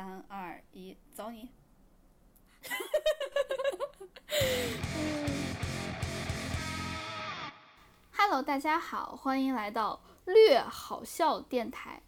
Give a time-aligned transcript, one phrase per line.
[0.00, 1.50] 三二一，走你
[8.16, 12.00] ！Hello，大家好，欢迎来到略好笑电台。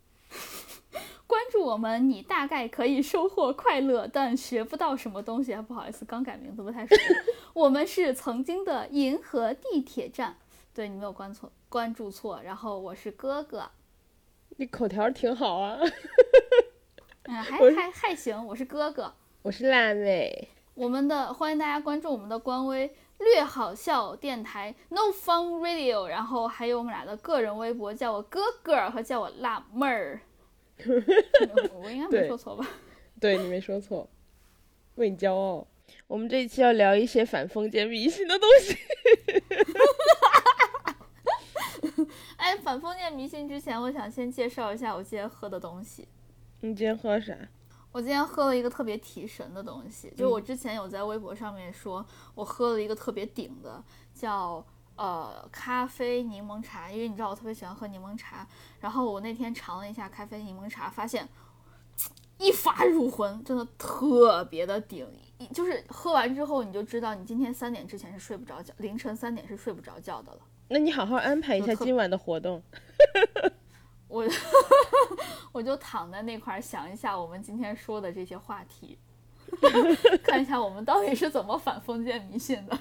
[1.29, 5.55] 关注我们，你大概可以收获快乐，但学不到什么东西。
[5.57, 6.97] 不好意思，刚改名字不太熟。
[7.53, 10.39] 我们是曾经的银河地铁站，
[10.73, 12.41] 对你没有关错，关注错。
[12.43, 13.71] 然后我是哥哥，
[14.57, 15.79] 你口条挺好啊。
[17.25, 19.15] 嗯，还还还行，我是哥哥。
[19.43, 30.21] 我是辣妹，我们的欢迎大家关注我们的官微“略好笑电台 ”No Fun Radio，然后还有我们俩的个人微博，叫我哥哥和叫我辣妹儿。
[31.75, 32.69] 我应该没说错吧？
[33.21, 34.11] 对你没说错，
[34.97, 35.65] 为你骄傲。
[36.09, 38.77] 我们这一期要聊一些反封建迷信的东西。
[42.37, 46.09] 哎，反封建迷信之前，我想先介绍一下我今天喝的东西。
[46.65, 47.37] 你今天喝啥？
[47.91, 52.05] 我今天喝了一个特别提神的东西，就我之前有在微博上面说，
[52.37, 53.83] 我喝了一个特别顶的，
[54.15, 58.47] 叫呃咖啡柠檬茶，因为你知道我特别喜欢喝柠檬茶。
[58.81, 61.29] 然后我那天尝了一下咖啡柠檬茶，发现
[62.39, 65.07] 一发入魂，真的特别的顶。
[65.39, 70.39] 一就是喝完之后，你就知道你今天三点之前是睡不着觉，凌晨三点是睡不着觉的了。
[70.69, 72.63] 那你好好安排一下今晚的活动。
[74.13, 74.25] 我
[75.53, 78.99] 我就躺在那块儿想一下我们今天说的这些话题，
[80.23, 82.79] 看一下我们到底是怎么反封建迷信的。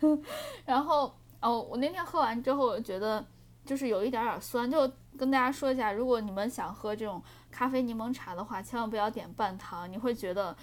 [0.64, 3.24] 然后哦，我那天喝完之后，我觉得
[3.66, 10.56] 就是有一点点酸，就跟大家说一下，如果你们想喝这种咖啡柠檬茶的话，千万不要点半糖，你会觉得。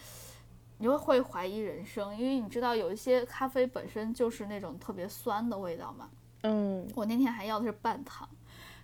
[0.77, 6.09] 你会会怀疑人生，因为你知道有一些咖啡本身就是那种特别酸的味道嘛。
[6.41, 8.27] 嗯，我那天还要的是半糖，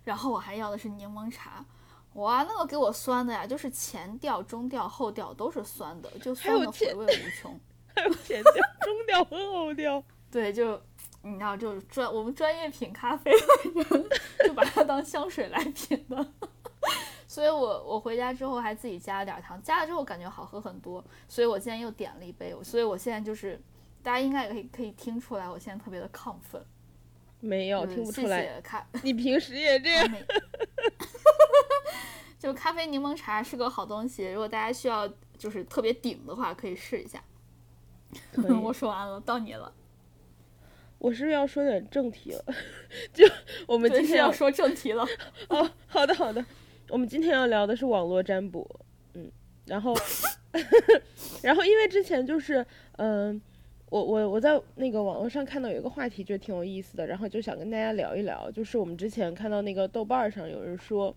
[0.07, 1.65] 然后我还要的是柠檬茶。
[2.13, 7.59] 哇，那个给我酸的呀，就是前调、中调、后调都是酸的，就酸的回味无穷。
[7.93, 10.01] 还有前调、中调和后调。
[10.31, 10.81] 对，就
[11.21, 13.37] 你知道，就是专我们专业品咖啡的
[13.73, 14.09] 人，
[14.45, 16.25] 就把它当香水来品的。
[17.27, 22.55] 所以我我回家之后还自己加了点糖，加了之后感觉好喝很多，所以我今天又点了一杯。
[22.63, 23.61] 所以我现在就是，
[24.01, 26.65] 大家应该也可以可以听出来，我现在特别的亢奋。
[27.39, 28.43] 没有，就是听不出来。
[28.43, 30.09] 谢咖你平时也这样？
[32.39, 37.21] 就咖啡柠檬茶是个好东西，如果大家需要就是特别顶的话，可以试一下。
[38.63, 39.73] 我说完了，到你了。
[40.99, 42.43] 我是不是要说点正题了？
[43.13, 43.23] 就
[43.67, 45.05] 我们，今天是要说正题了。
[45.49, 46.43] 哦，好的好的，
[46.89, 48.67] 我们今天要聊的是网络占卜，
[49.13, 49.29] 嗯，
[49.65, 49.95] 然后，
[51.43, 53.39] 然后因为之前就是，嗯、
[53.89, 61.15] 我我我在那个网络上看到有一个话题，觉得挺有意思的，然后就想跟大家聊一聊，就是我们之前看到那个豆瓣儿上有人说，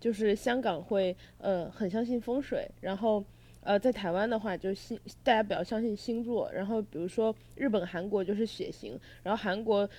[0.00, 3.24] 就是香港会呃很相信风水，然后。
[3.68, 9.90] 呃，在台湾的话，就星大家比较相信星座，然后比如说日本、韩国就是血型，然后韩国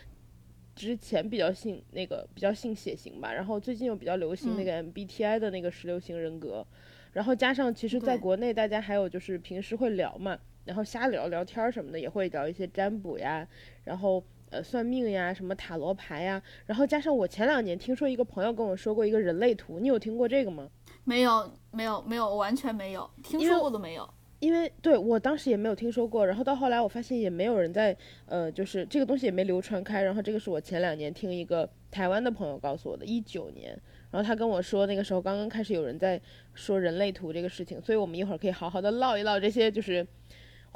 [0.74, 6.66] 之前比较信那个比较信血型吧，然后最近又比较流行那个 MBTI 的那个十六型人格，
[7.12, 13.48] 然后加上其实在国内大家还有就是平时会聊嘛，然后瞎聊聊天什么的，也会聊一些占卜呀，
[13.86, 20.70] 然后呃算命呀，什么塔罗牌呀，然后加上我前两年听说一个朋友跟我说过一个人类图，你有听过这个吗？
[21.06, 24.08] 没有，没有，没有，完全没有，听说过都没有。
[24.40, 27.98] 因为对我当时也没有听说过，然后到后来我发现也没有人在，
[28.28, 33.70] 呃，就是这个东西也没流传开，然后这个是我前两年听一个台湾的朋友告诉我的，一九年，
[34.12, 36.22] 然后他跟我说那个时候刚刚开始有人在
[36.54, 40.06] 说人类图这个事情，所以我们一会儿可以好好的唠一唠这些就是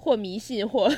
[0.01, 0.89] 或迷信或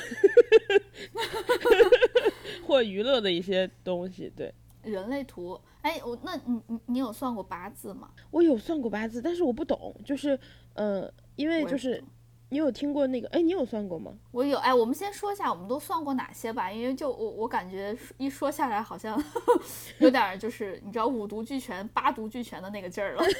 [2.66, 4.32] 或娱乐的一些东西。
[4.34, 8.10] 对人类图，哎，我那你你你有算过八字吗？
[8.30, 10.38] 我有算过八字，但是我不懂，就是
[10.72, 12.02] 呃，因为就是
[12.48, 14.12] 你有听过那个，哎，你有算过吗？
[14.30, 19.22] 我有，哎，我们先说一下我们都算过哪些吧，因为就我我感觉一说下来好像
[20.00, 23.22] 有点儿就是你知道五毒俱全、八毒俱全的那个劲儿了。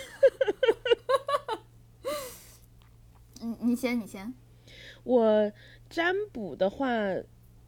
[3.40, 4.32] 你你先，你先。
[5.04, 5.52] 我
[5.88, 6.88] 占卜的话，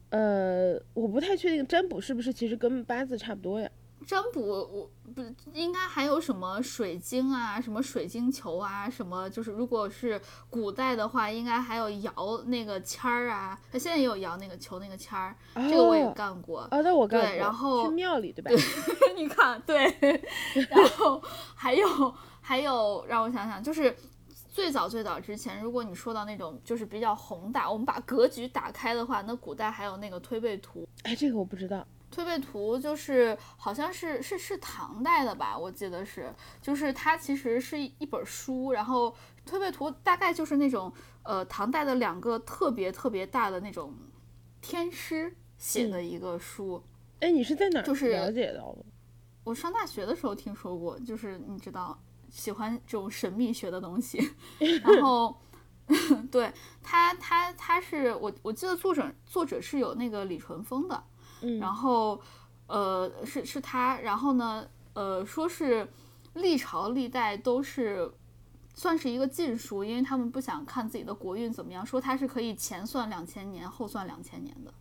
[0.09, 3.69] 呃，我不太确定占卜是不是其实跟八字差不多呀？
[4.05, 5.21] 占卜我不
[5.53, 12.13] 应该还有什么水晶啊，什么水晶球啊，什么就是如果是古代的话，应该还有摇
[12.45, 16.61] 那个签儿啊，他现在也有摇那个球那个签儿，这个我也哦干过。
[16.71, 18.51] 哦，那我干对然后去庙里对吧？
[19.17, 19.83] 你看，对，
[20.69, 21.21] 然后
[21.55, 23.93] 还有还有，让我想想，就是
[24.57, 31.85] 最早最早之前，如果你说到那种就是比较宏大，我们把格局打开的话，那古代还有那个推背图，哎，这个我不知道。
[32.09, 39.13] 推背图就是好像是是是唐代的吧，我记得是，就是它其实是一本书，然后
[39.45, 43.93] 推背图大概就是那种呃唐代的两个特别特别大的那种
[44.59, 46.81] 天师写的一个书。
[47.19, 48.83] 哎，你是在哪就是了解到的？
[49.43, 51.95] 我上大学的时候听说过，就是你知道
[52.29, 54.19] 喜欢这种神秘学的东西，
[54.83, 55.35] 然后
[56.31, 56.51] 对
[56.81, 61.03] 他他他是我我记得作者作者是有那个李淳风的。
[61.41, 62.19] 嗯，然后，
[62.65, 65.87] 呃，是是他，然后呢，呃，说是
[66.33, 68.11] 历朝历代都是
[68.73, 74.73] 算是一个禁书，因为他们不想看自己的国运怎么样，说它是可以前算两千年，后算两千年的，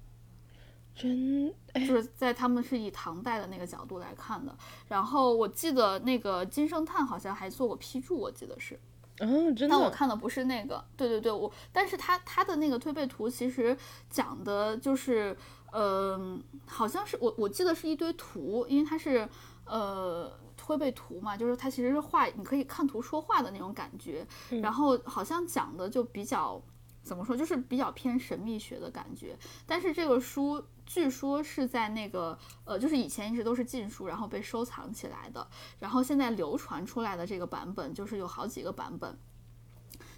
[0.97, 4.57] 真哎就是在他们是以唐代的那个角度来看的。
[4.89, 8.81] 然后我记得那个金圣叹好像还做过批注，我记得是。
[9.19, 13.75] 哦，真的但我看的不是那个，对对对，我，但是他他的那个推背图其实
[14.11, 15.35] 讲的就是，
[15.73, 19.27] 呃，好像是我我记得是一堆图，因为它是
[19.65, 24.27] 呃推背图嘛，就是它其实是画，你可以看图说话的那种感觉，
[24.61, 26.61] 然后好像讲的就比较
[27.07, 30.63] 怎么说，就是比较偏神秘学的感觉，但是这个书。
[30.89, 35.45] 据说是在那个呃，就是以前一直都是禁书，然后被收藏起来的。
[35.81, 39.19] 然后现在流传出来的这个版本，就是有好几个版本。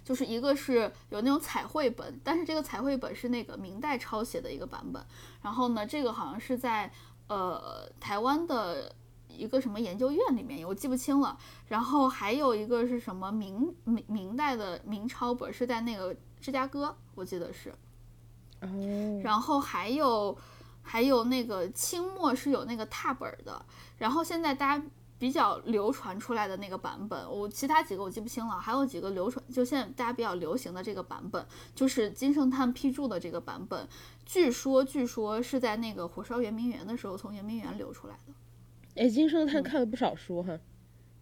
[0.03, 5.03] 就是一个是有那种彩绘本，但是这个彩绘本是那个明代抄写的一个版本。
[5.41, 6.91] 然后呢，这个好像是在
[7.27, 8.95] 呃台湾的
[9.27, 11.35] 一个什么研究院里面，我记不清了。
[11.69, 17.73] 然后还有一个是什么明明明代的明抄本，是在那个芝加哥，我记得是。
[18.61, 20.37] 哦，然后还有
[20.81, 23.65] 还有那个清末是有那个踏本的，
[23.97, 24.85] 然后现在大家
[25.17, 31.45] 比较流传出来的那个版本，我其他几个我记不清了，还有几个流传就现在大家比较流行的这个版本，
[31.75, 33.87] 就是金圣叹批注的这个版本，
[34.25, 38.33] 据说据说是在那个火烧圆明园的时候从圆明园流出来的。
[38.95, 40.57] 哎，金圣嗯叹看了不少书哈。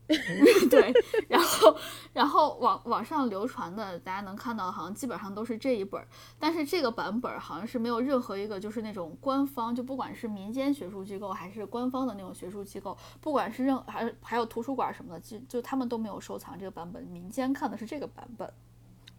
[0.71, 0.93] 对，
[1.27, 1.77] 然后
[2.13, 6.07] 然后网网上流传的，大家能看到，好像基本上都是这一本儿，
[6.39, 18.53] 但是这个版本儿好像是没有任何一个就是那种官方，就不管是民间学术机构还是官方的那种学术机构，不管是任还还有图书馆什么的，就就他们都没有收藏这个版本，民间看的是这个版本。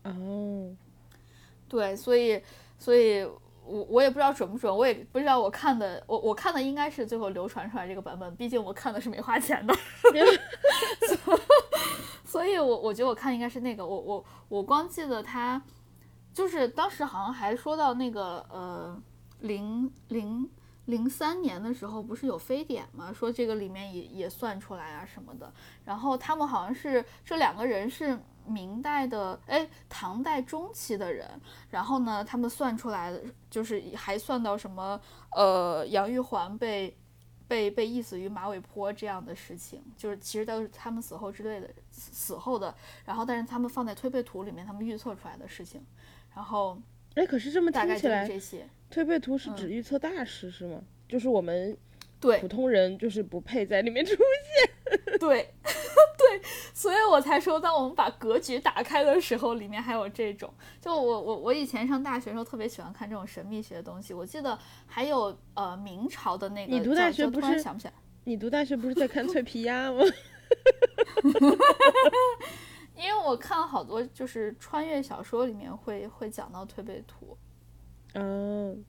[0.05, 0.75] 哦，
[1.69, 2.41] 对，所以
[2.79, 3.29] 所以
[3.69, 9.75] 我我也不知道准不准，我也不知道我看的我我看的应该是最后流传出来这个版本，毕竟我看的是没花钱的，
[12.25, 15.61] 所以我我觉得我看应该是那个，我我我光记得他
[16.32, 19.00] 就是当时好像还说到那个呃
[19.41, 20.49] 零零。
[20.88, 25.53] 零三年的时候不是有非典嘛，说这个里面也也算出来啊什么的，
[25.85, 28.19] 然后他们好像是这两个人是
[28.49, 31.29] 明代的，哎，唐代中期的人，
[31.71, 35.00] 然后呢，他们算出来的就是还算到什么，
[35.33, 36.97] 呃，杨玉环被
[37.47, 42.75] 被被缢死于马嵬坡这样的事情，就是其实都是他们死后之类的死死后的，
[43.05, 45.85] 然后但是他们放在推背图里面，他们预测出来的事情，
[46.35, 46.81] 然后
[47.15, 50.81] 哎，可是这么大概就是听起来，这些，推背图是嗯指预测大师是吗？
[51.09, 51.77] 就是我们
[52.21, 54.19] 对普通人就是不配在里面出现。
[55.21, 55.53] 对
[56.19, 56.41] 对，
[56.75, 60.53] 所以我才说，当我们把格局打开的时候，里面还有这种。
[60.81, 70.03] 就我我我以前上大学的时候特别喜欢看这种神秘学的东西，我记得还有呃明朝的那个，你读大学不是想不起来，你读大学不是在看脆皮鸭吗？
[72.97, 77.37] 因为我看了好多就是穿越小说里面会会讲到推背图。
[78.15, 78.84] 嗯，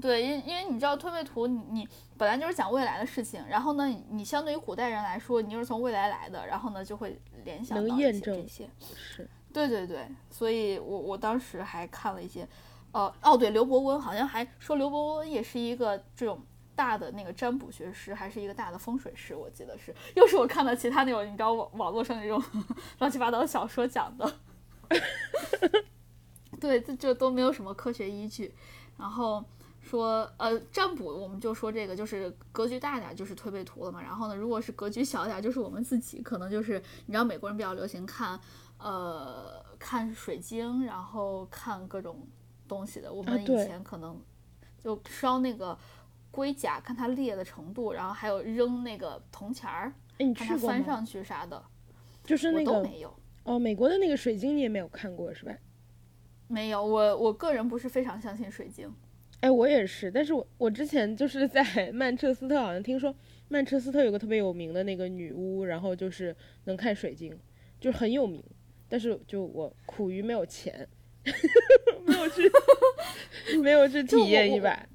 [0.00, 8.70] 对，因因为你知道推背图你，你本来就是讲未来的事情，然后呢，你你相对于古代人来说，你又是从未来来的，然后呢就会联想到一些验证这些。
[8.80, 9.28] 是。
[9.52, 12.48] 对对对，所以我我当时还看了一些，
[12.92, 16.40] 呃，哦对，刘伯温好像还说刘伯温也是一个这种
[16.74, 22.42] 大的那个占卜学师，还是一个大的风水师，我记得是，又是我看到其他那种你知道网网络上那种
[22.98, 24.38] 乱七八糟小说讲的，
[26.58, 28.54] 对，这这都没有什么科学依据，
[28.96, 29.44] 然后。
[29.82, 34.00] 说呃占卜，我们就说这个就是格局大点儿就是推背图了嘛。
[34.00, 38.38] 然后呢，如果是格局小点儿，就是我们自己可能就是你知道美国人比较流行看
[38.78, 42.26] 呃看水晶，然后看各种
[42.68, 43.12] 东西的。
[43.12, 44.18] 我们以前可能
[44.78, 45.76] 就烧那个
[46.30, 50.76] 龟甲，看它裂的程度，然后还有扔那个铜钱儿，哎，你看它去过吗？
[50.76, 51.62] 翻上去啥的，
[52.24, 53.12] 就是那个我都没有。
[53.42, 55.52] 哦，美国的那个水晶你也没有看过是吧？
[56.46, 58.88] 没有，我我个人不是非常相信水晶。
[59.42, 63.12] 哎，我也是，但是我我之前就是在 曼彻斯特，好像听说
[63.48, 66.34] 曼彻斯特有个特别有名的那个女巫，然后就是
[66.64, 67.36] 能看水晶，
[67.80, 68.42] 就是很有名。
[68.88, 70.86] 但是就我苦于没有钱，
[72.06, 72.52] 没有去
[73.60, 74.86] 没有去体验一把。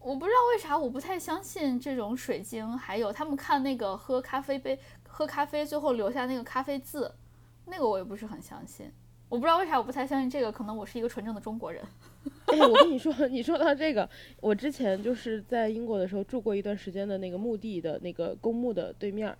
[0.00, 7.14] 我不知道为啥我不太相信这种水晶，还有他们看那个喝咖啡杯喝咖啡最后留下那个咖啡渍，
[7.66, 8.90] 那个我也不是很相信。
[9.28, 11.82] 我不知道为啥我不太相信这个，可能我是一个纯正的中国人。
[12.46, 14.08] 哎，我跟你说，你说到这个，
[14.40, 19.36] 我之前就是在英国的时候住过一段时间的那个墓地的那个公墓的对面，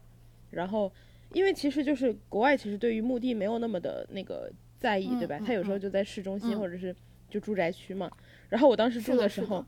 [0.50, 0.92] 然后
[1.32, 5.40] 因为其实就是国外其实对于墓地没有那么的那个在意，对吧？
[5.44, 6.94] 他有时候就在市中心或者是
[7.30, 8.10] 就住宅区嘛。
[8.50, 9.64] 然后我当时住的时候，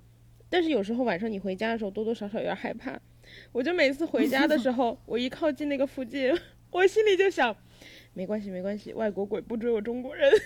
[0.50, 3.00] 但是有时候晚上你回家的时候多多少少有点害怕，
[3.52, 6.30] 我就每次回家的时候，我一靠近那个附近，
[6.70, 7.56] 我心里就想。
[8.12, 10.30] 没关系，没关系，外国鬼不追我中国人。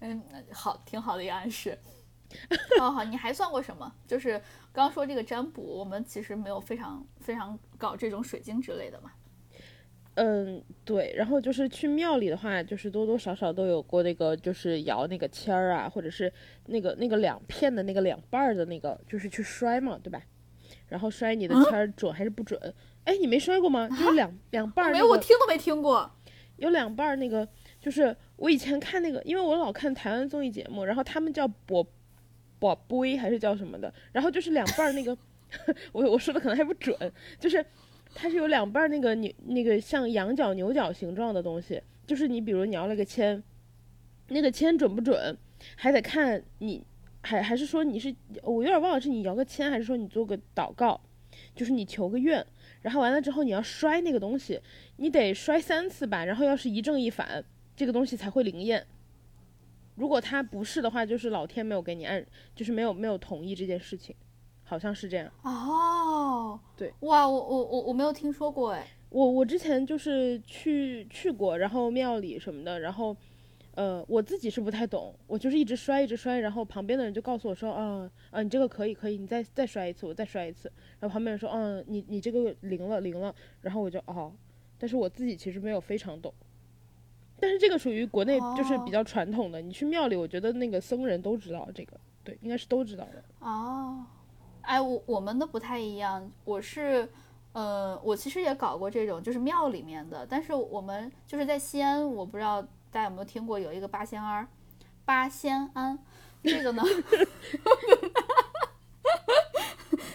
[0.00, 1.78] 嗯，好，挺好的一个暗示。
[2.78, 3.92] 哦好，你还算过什么？
[4.06, 4.40] 就是
[4.72, 9.10] 刚说这个占卜，我们其实没有非常非常搞这种水晶之类的嘛。
[10.14, 11.12] 嗯，对。
[11.16, 16.32] 然后就是去庙里的话，就是多多少少都有过那个，就是摇那个签儿啊，或者是
[16.66, 20.22] 那个那个两片的那个两半儿的那个，就是去摔嘛，对吧？
[20.90, 22.60] 然后摔你的签儿准还是不准？
[23.04, 23.88] 哎，你没摔过吗？
[23.88, 24.92] 就是两两半儿。
[24.92, 26.10] 没有，我听都没听过。
[26.58, 27.48] 有两半儿那个，
[27.80, 31.86] 就是我以前看那个，因为我老看台湾综艺节目，然后他们叫宝
[32.58, 35.16] 宝杯还是叫什么的，然后就是两半儿那个，
[35.92, 36.94] 我我说的可能还不准，
[37.38, 37.64] 就是
[38.14, 43.42] 它是有两半儿那个牛那个像羊角牛角形状的东西，就是你比如你要了个签，
[44.28, 45.38] 那个签准不准，
[45.76, 46.84] 还得看你。
[47.22, 50.98] 还还是说你是我有点忘了是你摇个签还是说你做个祷告，
[51.54, 52.44] 就是你求个愿，
[52.80, 54.60] 然后完了之后你要摔那个东西，
[54.96, 57.44] 你得摔三次吧，然后要是一正一反，
[57.76, 58.86] 这个东西才会灵验。
[59.96, 62.24] 如果他不是的话，就是老天没有给你按，
[62.54, 64.16] 就是没有没有同意这件事情，
[64.64, 65.30] 好像是这样。
[65.42, 73.14] 哦，对，哇，我我我我没有听说过哎，我我之前就是去去过，然后庙里什么的，然后。
[73.76, 80.70] 呃，我自己是不太懂，我就是一直摔，一直摔，然后旁边的人就告诉我说，啊啊，你这个可以，可以，你再再摔一次，我再摔一次。
[80.98, 83.32] 然后旁边人说，嗯，你你这个灵了，灵了。
[83.60, 84.32] 然后我就哦，
[84.76, 86.34] 但是我自己其实没有非常懂。
[87.38, 93.24] 但是这个属于国内就是比较传统的，你去庙里，我觉得那个僧人都知道这个，对，应该是都知道的。
[93.38, 94.04] 哦，
[94.62, 97.08] 哎，我我们的不太一样，我是，
[97.52, 102.66] 呃，我其实也搞过这种，就是庙里面的，但是我们就是在西安，我不知道。
[102.90, 104.46] 大家有没有听过有一个八仙庵？
[105.04, 105.98] 八仙庵，
[106.42, 106.82] 这个呢？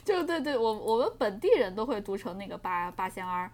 [0.03, 3.49] 就对对，我我们本地人都会读成那个八八仙庵。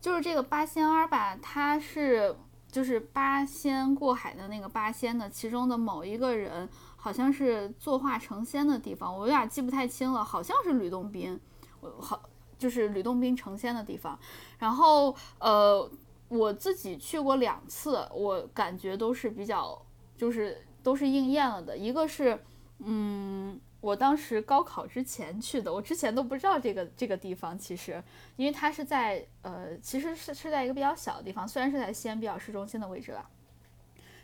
[0.00, 2.34] 就是这个八仙庵吧，它是
[2.70, 11.40] 就是八仙过海的那个八仙的其中的某一个人，好像是作画成仙的地方，我有点记不太清了，好像是吕洞宾，
[11.80, 12.22] 我好
[12.58, 14.18] 就是吕洞宾成仙的地方。
[14.58, 15.90] 然后呃。
[16.28, 19.80] 我自己去过两次，我感觉都是比较，
[20.16, 21.76] 就是都是应验了的。
[21.76, 22.42] 一个是，
[22.78, 28.02] 嗯，我当时高考之前去的，我之前都不知道这个这个地方，其实，
[28.36, 33.28] 因为它是在，呃，其实是是在一个比较小的地方，虽然是在西安比较市中心的位置了，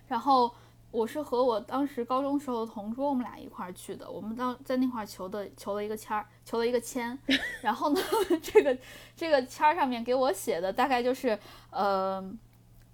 [0.09, 0.54] 然后。
[0.92, 4.08] 我是和我当时高中时候的同桌，我们俩一块儿去的。
[4.08, 7.18] 我们当在那块儿求的，求了一个签儿，求了一个签。
[7.62, 8.00] 然后呢，
[8.42, 8.76] 这个
[9.16, 11.37] 这个签儿上面给我写的大概就是，
[11.70, 12.22] 呃，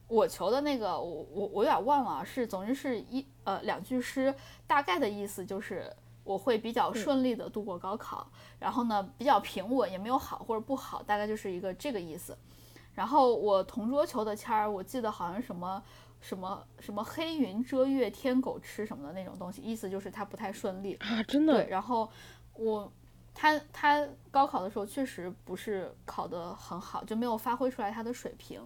[0.07, 4.33] 我求的那个，我我我有点忘了，是总之是一呃两句诗，
[4.64, 8.25] 大概的意思就是我会比较顺利的度过高考，
[8.61, 12.38] 然后呢比较平稳，也没有好或者不好，大概就是一个这个意思。
[12.95, 15.83] 然后我同桌求的签儿，我记得好像什么。
[16.21, 21.55] 什么什么黑云遮月，天狗吃什么的那种东西，意思就是他不太顺利啊，真的。
[21.55, 22.11] 对，然后
[22.55, 22.93] 我
[23.35, 28.61] 他他高考的时候确实不是考得很好，就没有发挥出来他的水平。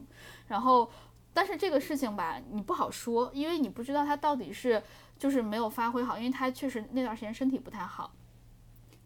[0.48, 0.90] 然后，
[1.34, 4.82] 但是这个事情吧，你不好说，因为你不知道他到底是
[5.18, 8.12] 就是没有发挥好，因为他确实那段时间身体不太好，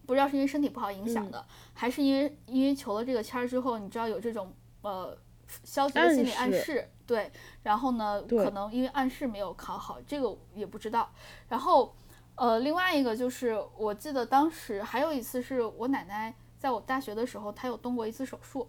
[0.06, 5.16] 不知道是因为身体不好影响的，还是因为因为求了这个签儿之后，你知道有这种呃。
[5.62, 7.30] 消极的心理暗示，对，
[7.62, 11.08] 然后呢，可能因为暗示没有考好，这个也不知道。
[11.48, 11.94] 然后，
[12.34, 18.68] 呃，另外一个就是，我记得当时还有一次是我奶奶在我大学的时候，她有动过一次手术，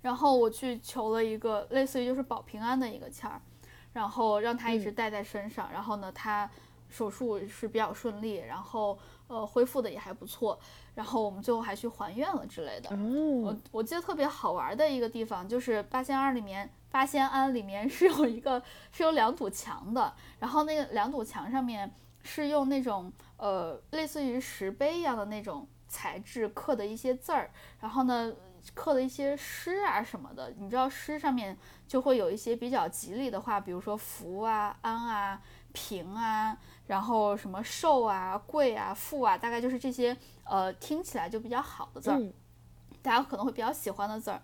[0.00, 3.42] 然后我去求了一个类似于就是保平安的一个签儿，
[3.92, 5.70] 然后让她一直带在身上。
[5.70, 6.50] 然后呢，她
[6.88, 8.98] 手术是比较顺利，然后
[9.32, 10.58] 呃恢复的也还不错。
[10.94, 12.90] 然后我们最后还去还愿了之类的。
[13.42, 21.90] 我我记得特别好玩的一个地方就是八仙庵里面，八仙庵里面 是有一个是有两堵墙的，然后那个两堵墙上面
[22.22, 28.30] 是用那种呃类似于石碑一样的那种材质刻的一些字儿，然后呢
[28.74, 30.52] 刻的一些诗啊什么的。
[30.58, 31.56] 你知道诗上面
[31.88, 35.40] 就会有一些比较吉利的话，比如说福啊、安啊、
[35.72, 36.56] 平啊，
[36.92, 42.30] 然后什么寿啊、贵啊、富啊，大概就是这些呃听起来就比较好的字儿，嗯
[43.00, 44.42] 大家可能会比较喜欢的字儿。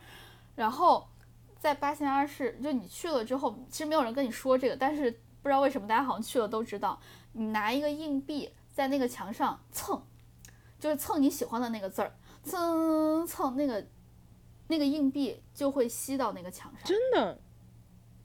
[0.57, 1.07] 然后
[1.61, 5.11] 在八仙二是，就你去了之后，其实没有人跟你说这个，但是
[5.43, 6.99] 不知道为什么大家好像去了都知道，
[7.33, 10.03] 你拿一个硬币在那个墙上蹭，
[10.81, 13.87] 就是蹭你喜欢的那个字儿，蹭蹭那个
[14.69, 16.87] 那个硬币就会吸到那个墙上。
[16.87, 17.39] 真的，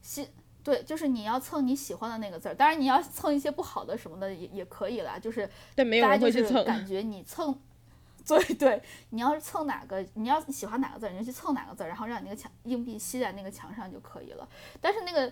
[0.00, 0.26] 吸，
[0.64, 6.64] 对，就是你要蹭你喜欢的那个字儿，当然你要蹭一些不好的什么的也也可以啦，就是但没有大家就是人会去蹭。
[6.64, 7.56] 感觉你蹭，
[8.26, 14.48] 对对，你要是蹭哪个，你要喜欢哪个字儿，你就去蹭哪个字儿，然后让你那个墙硬币吸在那个墙上就可以了。
[14.80, 15.30] 但是那个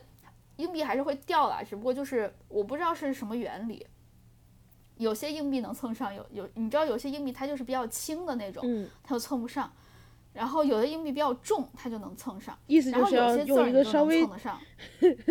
[0.56, 3.86] 硬币还是会掉啦，只不过就是我不知道是什么原理。
[4.98, 9.72] 有些硬币能蹭上，有有你知道有些硬币它就是比较轻的那种，嗯，它就蹭不上。
[10.32, 12.58] 然后有的硬币比较重，它就能蹭上。
[12.66, 14.60] 意思就是要用有些字儿你就一个稍微能蹭得上。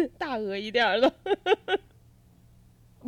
[0.19, 1.13] 大额一点儿的。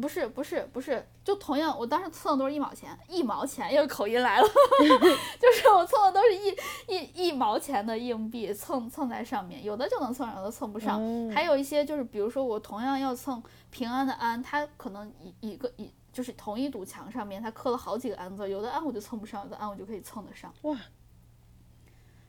[0.02, 4.48] 不是不是不是，就同样，我当时蹭的都是一毛钱，一毛钱又口音来了，
[5.40, 6.52] 就是我蹭的都是一
[6.88, 11.00] 一一毛钱的硬币，蹭蹭在上面，有的就能蹭上，有的蹭不上。
[11.00, 20.52] 哦还有一些就是，比如说我同样要蹭平安的安，它可能一一个一就是同一堵墙上面，它刻了好几个安字，有的安我就蹭不上，有的安我就可以蹭得上。
[20.64, 20.76] 哇，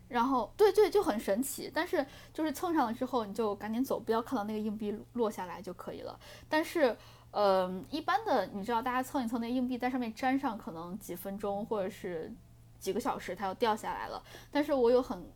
[0.08, 1.70] 然后对对，就很神奇。
[1.72, 6.18] 但是就是蹭上了之后，你就赶紧走，不要看到那个硬币落下来就可以了。
[6.48, 6.96] 但是，
[7.32, 12.32] 嗯、一般的你知道，大家蹭一蹭那硬币在上面粘上，可能几分钟或者是
[12.78, 14.22] 几个小时，它就掉下来了。
[14.52, 15.26] 但是我有很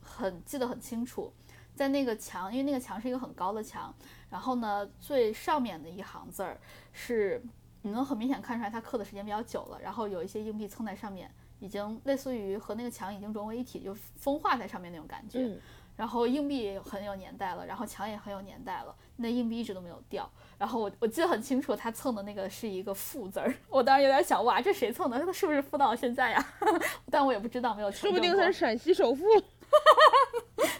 [0.00, 1.32] 很记得很清楚，
[1.74, 3.92] 在那个墙，因为那个墙是一个很高的墙，
[4.30, 6.60] 然后呢，最上面的一行字儿
[6.92, 7.42] 是
[7.82, 11.30] 你能很明显看出来它刻的时间比较久了，然后有一些硬币蹭在上面。
[11.64, 15.38] 已经类似于和那个墙已经融为一体，就风化在上面那种感觉。
[15.38, 15.58] 嗯，
[15.96, 20.30] 然后硬币也很有年代了，然后墙也很有年代了，那硬币一直都没有掉。
[20.58, 25.18] 然后我我记得很清楚，他蹭的那个是一个负字儿， 我当时有点想，哇，这谁蹭的？
[25.18, 26.46] 他是不是负到现在呀？
[27.10, 29.24] 但我也不知道，没有说不定他是陕西首富。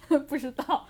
[0.29, 0.87] 不知道。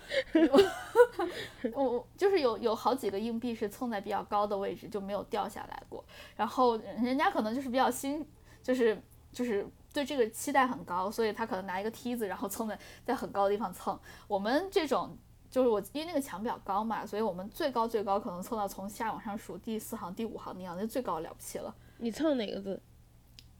[1.73, 6.03] 我我就是有有好几个硬币是蹭在比较高的位置，就没有掉下来过。
[6.35, 8.23] 然后人家可能就是比较新，
[8.61, 13.97] 就是就是对这个期待很高，所以他可能拿一个梯子，然后蹭在在很高的地方蹭。
[14.27, 15.17] 我们这种
[15.49, 21.73] 就是我因为那个墙比较高嘛，所以我们最高最高可能蹭到从下往上数第四行、第五行那样，那最高了不起了。
[21.99, 22.81] 你蹭哪个字？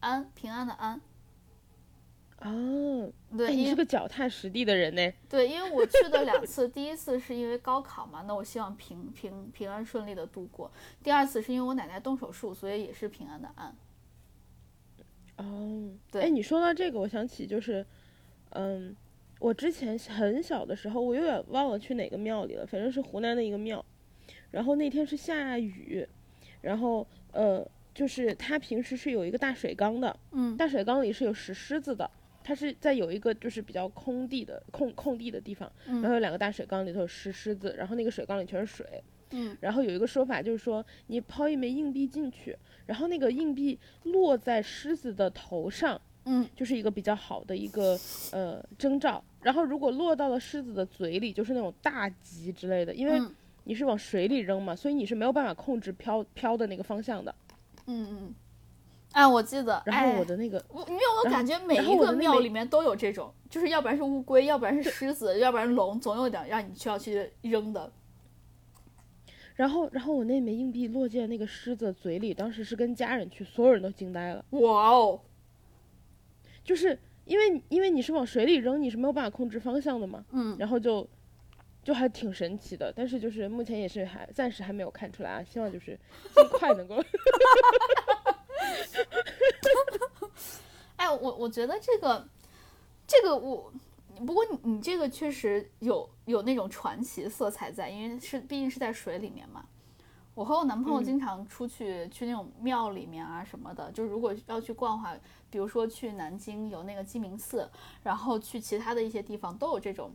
[0.02, 1.00] 安平安的安，
[2.41, 5.13] 哦，对，哎，你是个脚踏实地的人呢。
[5.30, 10.69] 对，因为我去的两次，第一次是因为高考嘛，那我希望平平平安顺利的度过；
[11.02, 13.74] 第二次是因为我奶奶动手术，所以也是平安的安。
[15.38, 16.24] 哦，对。
[16.24, 17.86] 哎，你说到这个，我想起就是，
[18.52, 18.95] 嗯，
[19.39, 23.84] 我之前很小的时候，我有点忘了去哪个庙里了，反正是湖南的一个庙。
[24.52, 26.08] 然后那天是下雨，
[26.62, 30.56] 然后呃，就是它平时是有一个大水缸的，嗯。
[30.56, 32.10] 大水缸里是有石狮子的，
[32.41, 39.04] 它是在有一个就是比较空地的空空地的地方，然后嗯有两个大水缸里头有石狮子，然后那个水缸里全是水，嗯
[39.59, 47.99] 然后有一个说法就是说，你抛一枚硬币进去，然后那个硬币落在狮子的头上，嗯就是一个比较好的一个
[48.31, 49.23] 呃征兆。
[49.41, 57.33] 然后如果落到了狮子的嘴里，就是那种大吉之类的，因为嗯你是往水里扔嘛，所以你是没有办法控制飘飘的那个方向的。
[57.88, 58.35] 嗯嗯。
[59.11, 67.91] 哎，我记得，然后哎我的那个，我你有没有感觉每一个庙里面都有这种，就是要不然是乌龟，要不然是狮子，要不然龙，总有点让你需要去扔的。
[69.55, 75.19] 然后然后我那枚硬币落进那个狮子嘴里，当时是跟家人去，所有人都惊呆了，哇哦！
[76.63, 80.25] 就是因为因为你是往水里扔，你是没有办法控制方向的嘛。
[80.31, 81.07] 嗯，然后就
[81.83, 85.97] 就还挺神奇的，但是就是目前也是还暂时还没有看出来啊，希望就是
[86.33, 86.95] 尽 快能够
[90.97, 92.27] 哎，我我觉得这个，
[93.05, 93.71] 这个我，
[94.23, 99.65] 不过你你这个确实有有那种传奇色彩在，因为是毕竟是在水里面嘛。
[100.36, 105.15] 我和我男朋友嗯经常出去、去那种庙里面啊什么的，就如果要去逛的话，
[105.49, 107.69] 比如说去南京有那个鸡鸣寺，
[108.04, 110.12] 然后去其他的一些地方都有这种。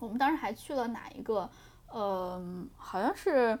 [0.00, 1.48] 我们当时还去了哪一个？
[1.86, 3.56] 呃，好像是，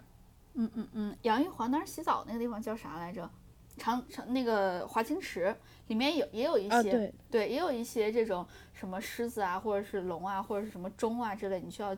[0.54, 3.30] 嗯嗯嗯，杨玉环当时洗澡那个地方叫啥来着？
[3.76, 5.54] 长长那个华清池
[5.88, 11.96] 里面有也有一些、啊，对，对，也有一些这种什么狮子啊，或者是龙啊，或者是什么钟啊之类，你需要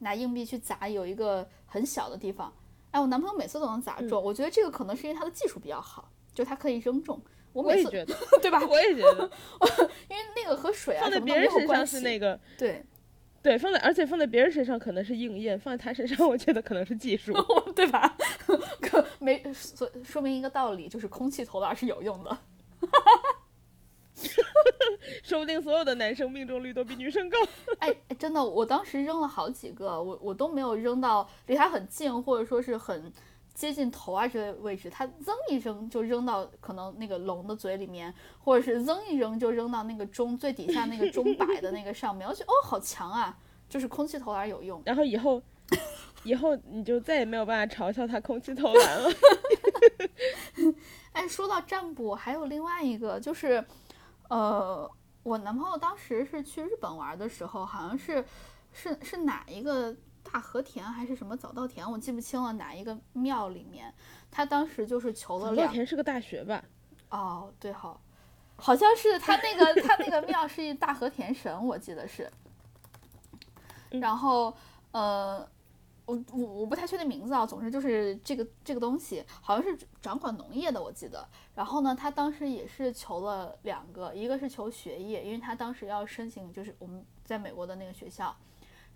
[0.00, 2.52] 拿硬币去砸，有一个很小的地方。
[2.90, 7.20] 哎，我男朋友每次都能砸中，我觉得这个可能是因为他的技术比较好，就他可以扔中。
[7.52, 8.60] 我每次觉得， 对吧？
[8.68, 9.30] 我也觉得
[10.10, 11.96] 因为那个和水啊什么都没别人身上有关系。
[11.96, 12.84] 是那个，对，
[13.46, 17.32] 对，放在而且放在别人身上可能是应验，放在他身上我觉得可能是技术，
[17.76, 18.16] 对吧？
[18.80, 22.38] 可没说说明一个道理，就是空气投篮是有用的。
[25.22, 27.38] 说不定所有的男生命中率都比女生高。
[27.78, 33.12] 哎，真的，我当时扔了好几个，我我都没有扔到离他很近，或者说是很
[33.56, 42.28] 接近头啊之类位置，他扔一扔就扔到可能那个龙的嘴里面，或者是扔一扔就扔到那个钟最底下那个钟摆的那个上面。
[42.28, 43.36] 我觉得哦，好强啊！
[43.68, 44.82] 就是空气投篮有用。
[44.86, 45.42] 然后以后，
[46.22, 49.10] 以后你就再也没有办法嘲笑他空气投篮了。
[51.12, 53.64] 哎，说到占卜，还有另外一个就是。
[54.28, 54.90] 呃，
[55.22, 58.24] 我男朋友当时是去日本玩的时候，好像是，
[58.72, 59.94] 是是哪一个
[60.32, 63.92] 大和田还是什么早稻田，我记不清了哪一个庙里面，
[64.30, 65.56] 他当时就是求了两。
[65.56, 66.62] 早稻田是个大学吧？
[67.10, 68.00] 哦，对好，
[68.56, 72.30] 好像是他那个他那个庙是一大和田神，我记得是。
[73.90, 74.54] 然后，
[74.92, 75.48] 呃。
[76.06, 81.28] 我我我不太确定名字啊，总之就是这个这个东西好像是掌管农业的，我记得。
[81.52, 88.32] 然后呢，他当时也是求了两个，一个是求学业，因为他当时要申请就是我们在美国的那个学校。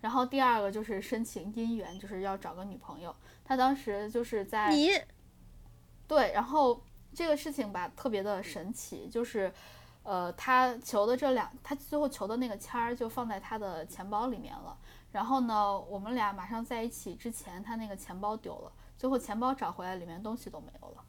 [0.01, 3.15] 然后第二个就是申请姻缘，就是要找个女朋友。
[3.45, 4.89] 他当时就是在你
[6.07, 6.83] 对，然后
[7.13, 9.53] 这个事情吧特别的神奇，就是
[10.03, 14.77] 呃他求的这两，他最后求的那个签儿就放在他的钱包里面了。
[15.11, 21.00] 然后呢，我们俩马上在一起之前，他那个钱包丢了，最后钱包找回来，里面东西都没有了。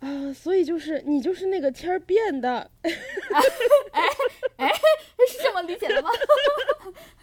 [0.00, 2.70] 啊，所以就是你就是那个签儿变的。
[2.82, 2.90] 哎
[4.56, 4.68] 哎，
[5.28, 6.10] 是这么理解的吗？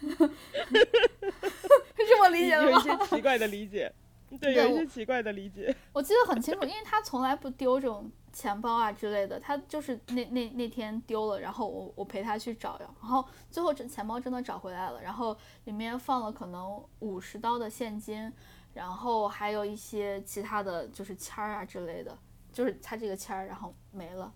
[1.96, 2.70] 是这么理解的吗？
[2.70, 3.92] 有一些奇怪的理解，
[4.40, 5.74] 对，有一些奇怪的理解。
[5.92, 8.10] 我记得很清楚，因为他从来不丢这种。
[8.30, 18.32] 钱包啊之类的，他就是那那那天丢了，然后我我陪他去找，然后最后这钱包真的找回来了，然后里面放了可能五十刀的现金，
[18.74, 22.16] 然后还有一些其他的就是签儿啊之类的，
[22.58, 24.34] 就是他这个签儿然后没了，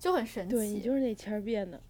[0.00, 0.56] 就很神奇。
[0.56, 1.80] 对你就是那签儿变的。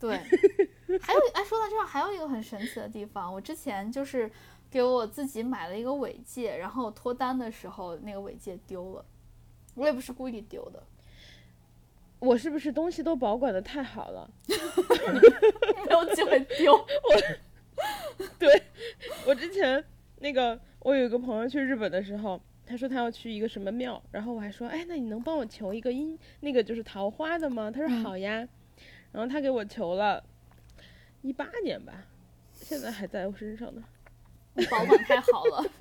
[0.00, 0.16] 对，
[1.02, 4.30] 还有哎，说到这儿还有一个很神奇的地方，我之前就是
[4.70, 9.04] 给我自己买了一个尾戒，然后脱单的时候那个尾戒丢了。
[9.74, 10.82] 我也不是故意丢的，
[12.18, 14.30] 我是不是东西都保管的太好了，
[15.84, 16.72] 没有机会丢？
[18.16, 18.62] 我，对，
[19.26, 19.84] 我之前
[20.20, 27.70] 那个，我有一个朋友去日本的时候，他说他要去一个什么庙，然后我还说，哎，那你能帮我求一个姻，那个就是桃花的吗？
[27.70, 28.46] 他说好呀，
[29.10, 30.22] 然后他给我求了，
[31.22, 32.04] 一八年吧，
[32.52, 33.82] 现在还在我身上呢，
[34.70, 35.64] 保管太好了。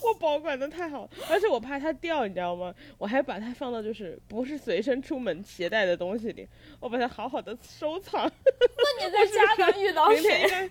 [0.00, 2.72] 我保管的太好，而且我怕它掉，你知道吗？
[2.98, 8.22] 我还把它放到就是不是随身出门携带的东西里，我把它好好的收藏。
[8.22, 10.70] 那你在家能遇到谁？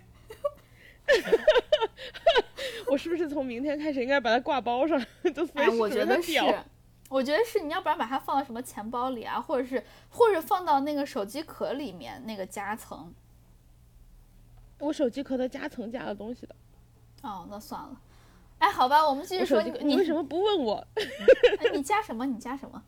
[2.91, 4.99] 我是不是从明天开始应该把它挂包上？
[5.33, 6.39] 就随时我觉得是，
[7.09, 13.13] 我觉得是，你要不然把它放到什么钱包里啊，或者是或者放到那个手机壳里面那个夹层。
[14.79, 16.55] 我手机壳的夹层夹了东西的。
[17.21, 18.01] 哦，那算了。
[18.57, 19.61] 哎，好吧，我们继续说。
[19.61, 20.87] 你为什么不问我？
[21.73, 22.25] 你加什么？
[22.25, 22.83] 你加什么？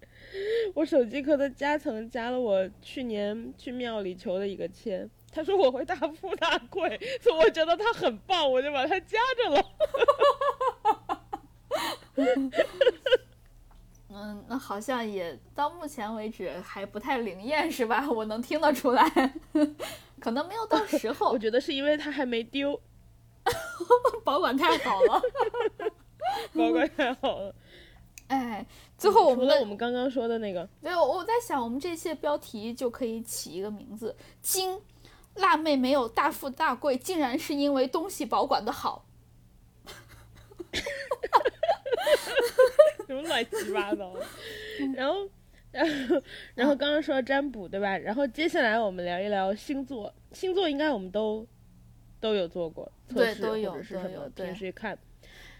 [0.74, 5.10] 我手机壳的夹层加了我去年去庙里求的一个签。
[5.32, 9.64] 他说我会大富大贵，所以我觉得他很棒，我就把他加着了。
[14.12, 18.10] 嗯，那好像也到目前为止还不太灵验，是吧？
[18.10, 19.04] 我能听得出来，
[20.20, 21.30] 可能没有到时候。
[21.30, 22.80] 我觉得是因为他还没丢。
[24.24, 25.22] 保管太好了，
[26.54, 27.54] 保管太好了。
[28.28, 28.64] 哎，
[28.98, 34.78] 最后我们我们刚刚说的那个，对，我在想，我们这些标题就可以起一个名字：金
[35.40, 39.04] 辣妹没有大富大贵，竟然是因为东西保管的好。
[43.06, 44.14] 什么乱七八糟？
[44.96, 45.28] 然后，
[45.72, 46.22] 然后，
[46.54, 47.98] 然后刚刚说占卜对吧？
[47.98, 50.14] 然后接下来我们聊一聊星座。
[50.32, 51.46] 星座应该我们都。
[52.20, 54.98] 都有做过测试，或者是什么平时看。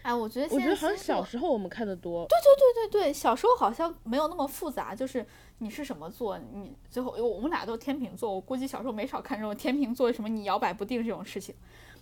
[0.03, 2.23] 哎，我觉得我觉得好像小时候我们看的多。
[2.27, 5.25] 对对对对对，小时候好像没有那么复杂，就是
[5.61, 11.55] 你是什么座，你最后我们俩都天秤座，我估计小时候没少看这种天秤座什么你摇摆不定这种事情。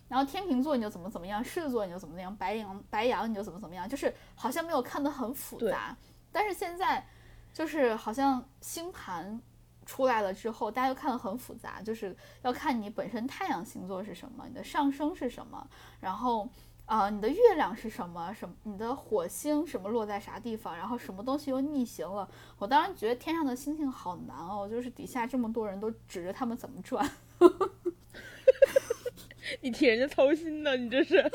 [0.07, 5.95] 然后天秤座你就怎么怎么样，狮子座你就怎么怎么样，白羊白羊你就怎么怎么样，就是好像没有看得很复杂。
[6.31, 7.05] 但是现在
[7.53, 9.41] 就是好像星盘。
[9.85, 15.67] 出来了之后，大家又看得很复杂，就是要看你本身太阳星座是什么，你的上升是什么，
[15.99, 16.47] 然后，
[16.89, 18.33] 啊、你的月亮是什么？
[18.33, 18.55] 什么？
[18.63, 20.75] 你的火星什么落在啥地方？
[20.75, 22.27] 然后什么东西又逆行了？
[22.57, 27.07] 我当时觉得天上的星星好难哦，就是底下这么多人都指着他们怎么转。
[29.61, 31.23] 你替人家操心呢，你这是。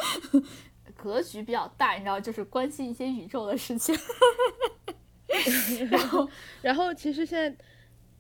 [0.97, 3.95] 格局比较大，你知道，就是关心一些宇宙的事情。
[5.91, 6.29] 然后，
[6.63, 7.51] 然后其实现在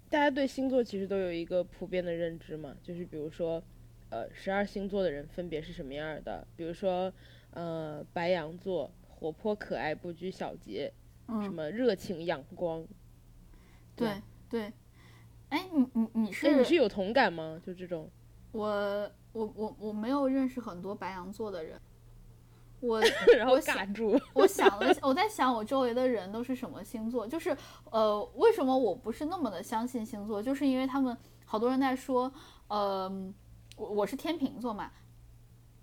[0.08, 3.62] 大家对星座其实都有一个普遍的认知嘛，就是比如说，
[4.14, 6.46] 呃，十二星座的人分别是什么样儿的？
[6.54, 7.12] 比如说，
[7.50, 10.92] 呃，白羊座活泼可爱、不拘小节，
[11.26, 12.86] 什嗯，么热情阳光。
[13.96, 14.72] 对对。
[15.48, 17.60] 哎，你你你是哎，你是有同感吗？
[17.66, 18.08] 就这种，
[18.52, 21.80] 我我我我没有认识很多白羊座的人，
[22.78, 23.00] 我
[23.36, 24.16] 然后我想尬住。
[24.32, 27.56] 我想了，我在想我周围的人都是什么星座，就是
[27.90, 32.32] 呃，为什么我不是那么的相信星座，就是因为他们好多人在说，
[32.68, 33.10] 呃，
[33.76, 34.90] 我我是天秤座嘛，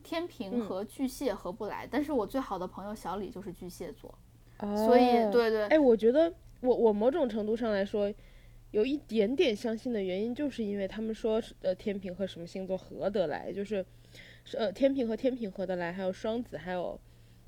[0.04, 4.14] 天平嗯和巨蟹合不来，但是我最好的朋友小李就是巨蟹座，
[4.60, 8.14] 所所以对对，哎，我觉得我我某种程度上来说，
[8.72, 13.86] 有一点点相信的原因，就是因为他们说是呃天平和什么星座合得来，就是
[14.44, 17.00] 是呃天平和天平合得来，还有双子，还有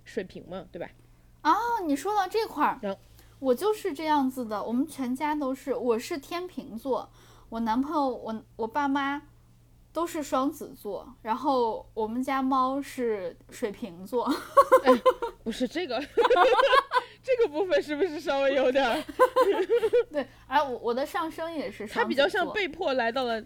[0.03, 0.89] 水瓶嘛，对吧？
[1.43, 1.51] 哦，
[1.85, 2.97] 你说到这块儿
[3.39, 7.09] 我就是这样子的，我们全家都是，我是天秤座，
[7.49, 9.21] 我男朋友，我我爸妈
[9.93, 14.27] 都是双子座，然后我们家猫是水瓶座，
[15.43, 16.01] 不是这个，
[17.21, 19.03] 这个部分是不是稍微有点儿？
[20.11, 23.39] 对，哎我我的上升也是双子座，他比较像被迫来到了，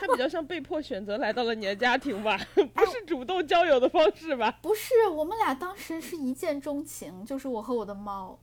[0.00, 4.58] 它比较像被迫选择来到了你的家庭吧，哎不是主动交友的方式吧？
[4.60, 8.38] 不是，我们俩当时是一见钟情，就是我和我的猫。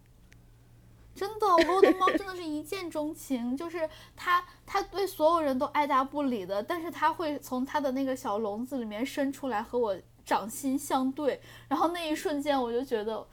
[1.15, 13.27] 真的，我和我的猫真的是一见钟情， 就是它，它对所有人都爱答不理的，但是它会从它的那个小笼子里面伸出来和我掌心相对，然后那一瞬间我就觉得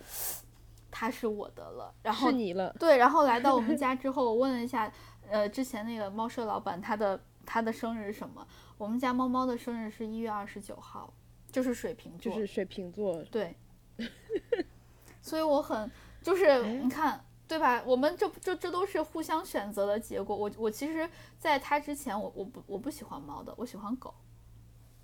[0.91, 1.95] 它是我的了。
[2.03, 4.91] 然后是你了， 对，然后来到我们家之后，我问了一下，
[5.29, 8.47] 呃，之前那个猫舍老板他的他的生日是什么？
[8.79, 11.12] 我们家猫猫的生日是一月二十九号，
[11.53, 12.33] 就是水瓶座。
[12.33, 13.57] 就是水瓶座，对，
[15.23, 15.91] 所以我很
[16.23, 17.82] 就是哎你看对吧？
[17.87, 20.35] 我们这这这都是互相选择的结果。
[20.37, 24.12] 我我其实在他之前，我我不我不喜欢猫的，我喜欢狗。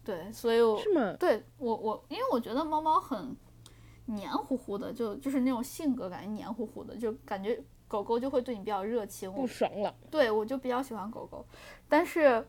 [0.05, 1.15] 对，所以我是吗？
[1.21, 3.37] 对我我因为我觉得猫猫很
[4.07, 9.33] 黏糊糊的，就就是那种性格感觉黏糊糊的，就感觉狗狗就会对你比较热情。
[9.33, 9.95] 不爽朗。
[10.11, 11.47] 对我就比较喜欢狗狗，
[11.89, 12.45] 但是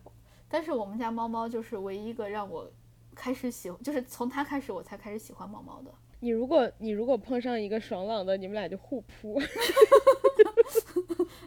[0.50, 2.68] 但是我们家猫猫就是唯一一个让我
[3.14, 5.94] 开始喜，就是从它开始我才开始喜欢猫猫的。
[6.24, 9.38] 你如果你如果碰上一个爽朗的，你们俩就互扑。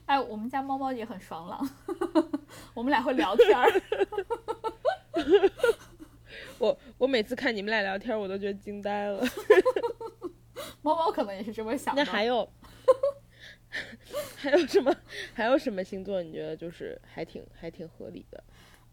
[0.05, 1.67] 哎，我们家猫猫也很爽朗，
[2.75, 3.67] 我们俩会聊天儿。
[6.59, 9.25] 我我每次看你们俩聊天，我都觉得惊呆了。
[10.83, 12.05] 猫猫可能也是这么想的。
[12.05, 12.47] 那还有
[14.37, 14.95] 还有什么
[15.33, 18.45] 还有什么星座你觉得就是还挺还挺合理的？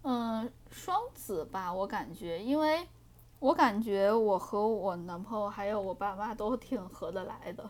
[0.03, 2.79] 嗯，双子吧，我感觉，因为
[3.43, 7.69] 我感觉我和我男朋友还有我爸妈都挺合得来的。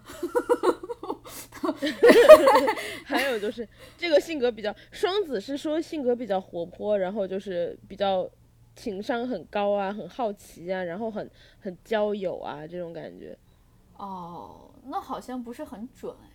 [3.04, 8.30] 还有就是这个性格比较双子是说性格比较活泼，然后就是比较
[8.76, 11.28] 情商很高啊，很好奇啊，然后很
[11.60, 13.36] 很交友啊这种感觉。
[13.98, 16.30] 哦，那好像不是很准哎，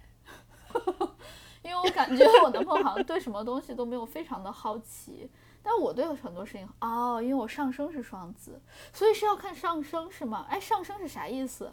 [1.63, 5.31] 因为我感觉我男朋友好像对什么东西都没有非常的好奇，
[5.71, 8.59] 但我对很多事情哦，因为我上升是双子，
[8.91, 10.47] 所以是要看上升是吗？
[10.49, 11.71] 哎，上升是啥意思？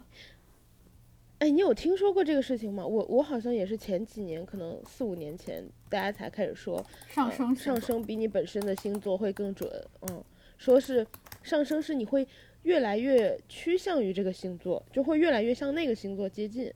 [1.38, 2.84] 哎，你有听说过这个事情吗？
[2.84, 9.66] 我我好像也是前几年，可能四五年前，大家才开始说上呃上升比你本身的星座会更准。
[10.02, 10.22] 嗯，
[10.58, 11.06] 说是
[11.42, 12.28] 上升是你会
[12.64, 16.70] 越来越趋向于这个星座，就会越来越向那个星座接近。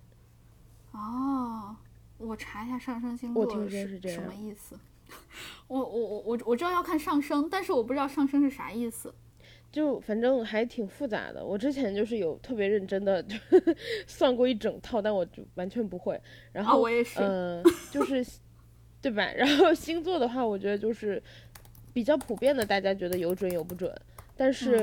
[0.93, 1.77] 哦，
[2.17, 4.75] 我查一下上升星座我听说是什么是这样意思。
[5.69, 9.15] 我我我我我知道要看上升，但是我不知道上升是啥意思。
[9.73, 11.45] 就反正还挺复杂的。
[11.45, 13.25] 我之前就是有特别认真的
[14.07, 16.21] 算过一整套，但我就完全不会。
[16.51, 17.21] 然啊，后，我也是。
[17.21, 18.27] 嗯、就是
[19.01, 19.31] 对吧？
[19.37, 21.23] 然后星座的话，我觉得就是
[21.93, 23.95] 比较普遍的，大家觉得有准有不准。
[24.37, 24.79] 但是，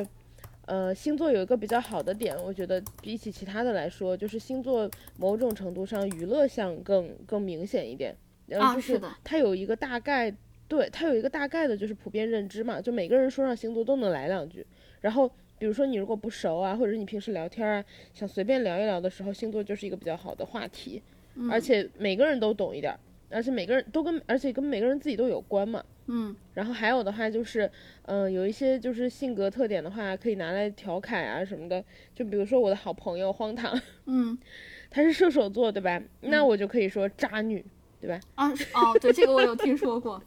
[0.68, 8.16] 嗯呃，星座有一个比较好的点，我觉得比起其他的来说，就是星座某种程度上娱乐项更更明显一点。
[8.48, 10.34] 然后就是啊的它有一个大概，
[10.68, 14.66] 对，它有一个大概的就是普遍认知嘛，就每个人说上星座都能来两句。
[15.02, 15.30] 然后
[15.60, 17.84] 比如说你如果不熟啊，或者是你平时聊天啊，
[18.14, 21.02] 想随便聊一聊的时候，星座就是一个比较好的话题，
[21.36, 22.98] 嗯而且每个人都懂一点，
[23.30, 25.84] 而且每个人都跟，而且跟每个人自己都有关嘛。
[26.10, 27.70] 嗯然后还有的话就是，
[28.04, 31.84] 嗯、有一些就是性格特点的话，可以拿来调侃啊什么的。
[32.16, 34.38] 就比如说我的好朋友荒唐，嗯
[34.90, 36.02] 他是射手座，对吧？
[36.22, 37.64] 那我就可以说渣女，
[38.00, 38.20] 对吧？
[38.36, 40.22] 啊哦，对，这个我有听说过。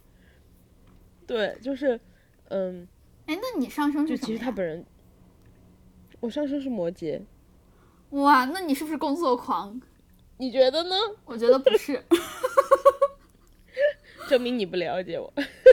[1.27, 1.99] 对，就是，
[2.49, 2.87] 嗯，
[3.27, 4.33] 哎，那你上升就是其？
[4.33, 4.85] 实他本人，
[6.19, 7.23] 我上升是摩羯，
[8.11, 9.81] 哇，那你是不是工作狂？
[10.39, 10.97] 你觉得呢？
[11.25, 12.03] 我觉得不是。
[14.29, 15.33] 证明你不了解我。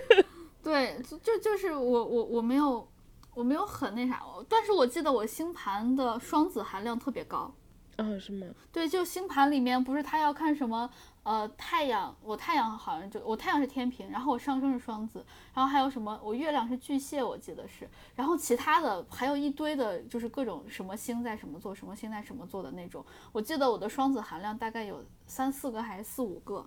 [0.64, 2.88] 对，就就就是我我我没有
[3.34, 7.54] 我没有很那啥，但是我记得我星盘的双子含量特别高。
[7.98, 8.48] 啊，是吗？
[8.72, 10.90] 对，就星盘里面不是他要看什么
[11.24, 23.04] 呃太阳，我太阳好像就我太阳是天平，然后我上升是双子，然后还有什么我月亮是巨蟹，我记得是，然后其他的还有一堆的就是各种什么星在什么座，什么星在什么座的那种。
[23.32, 26.64] 我记得我的双子含量大概有三四个还是四五个，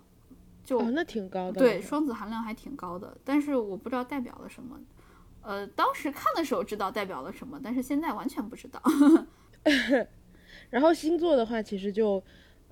[0.65, 1.59] 就、哦，那挺高的。
[1.59, 4.77] 对，双子含量还挺高的，但是我不知道代表了什么。
[5.43, 8.81] 呃，当时看的时候知道代表了什么，但是现在完全不知道。
[10.71, 12.21] 然后星座的话，其实就，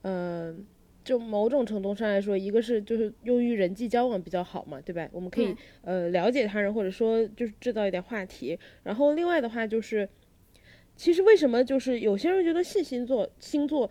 [0.02, 0.66] 嗯、
[1.04, 5.08] 就某种程度上来说，一个是就是用于人际交往比较好嘛，对吧？
[5.12, 8.58] 我们可以对呃了解他人，或者说就是制造一点话题。
[8.84, 10.10] 然后另外的话就是，
[10.96, 13.90] 其实为什么就是有些人觉得信星座星座，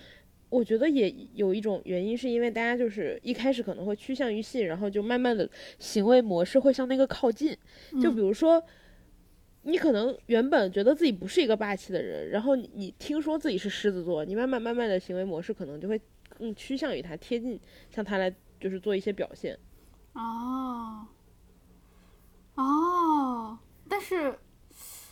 [0.48, 7.56] 我觉得也有一种原因，是因为大家就是一开始可能会趋向于信，然后就慢慢的行为模式会向那个靠近。
[8.02, 8.62] 就比如说。
[9.68, 16.00] 你可能原本觉得自己不是一个霸气的人，然后你你听说自己是狮子座，你慢慢慢慢的行为模式可能就会
[16.38, 19.58] 更趋向于他，贴近向他来就是做一些表现。
[20.14, 21.06] 哦，
[22.54, 24.38] 哦，但是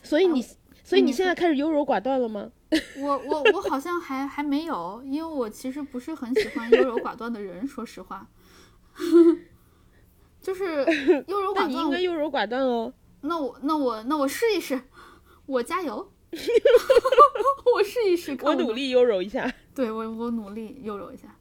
[0.02, 0.42] 所以你，
[0.82, 2.50] 所以你现在开始优柔寡断了吗？
[2.98, 8.26] 我我我好像还还没有，因为我其实不是很喜欢优柔寡断的人，说实话。
[10.40, 10.64] 就是
[11.28, 12.92] 优柔寡断你应该，优柔寡断哦。
[13.26, 14.80] 那我那我那我试一试，
[15.46, 16.12] 我加油，
[17.74, 19.52] 我试一试，我努力优柔一下。
[19.74, 21.36] 对我，我努力优柔一下。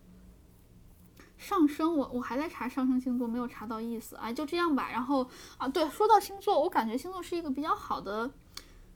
[1.37, 4.15] 上升，我我还在查上升星座，没有查到意思。
[4.15, 4.89] 哎，就这样吧。
[4.91, 8.31] 然后啊，对，说到星座，我感觉星座是一个比较好的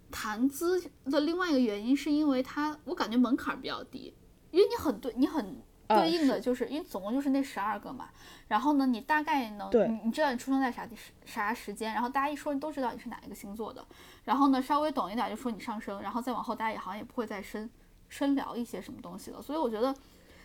[0.10, 4.14] 谈资的另外一个原因，是因为它，我感觉门槛比较低，
[4.50, 8.10] 因为你很对，你很啊对应的就是，因为总共就是那十二个嘛。
[8.48, 13.86] 然后呢，你大概能，你你知道你出生在啥地啥时间，然后大家一说都知道你是哪一个星座的。
[14.24, 17.70] 然后呢，稍微懂一点就说你上升，然后再往后大家也好像也不会再深
[18.08, 19.42] 深聊一些什么东西了。
[19.42, 19.94] 所以我觉得，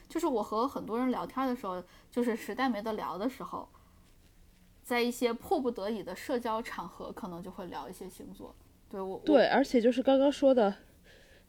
[0.09, 3.69] 就是我和很多人聊天的时候，就是实在没得聊的时候，
[4.83, 8.55] 在一些迫不得已的社交场合，可能就会聊一些星座。
[8.91, 10.75] 对，我对，而且就是刚刚说的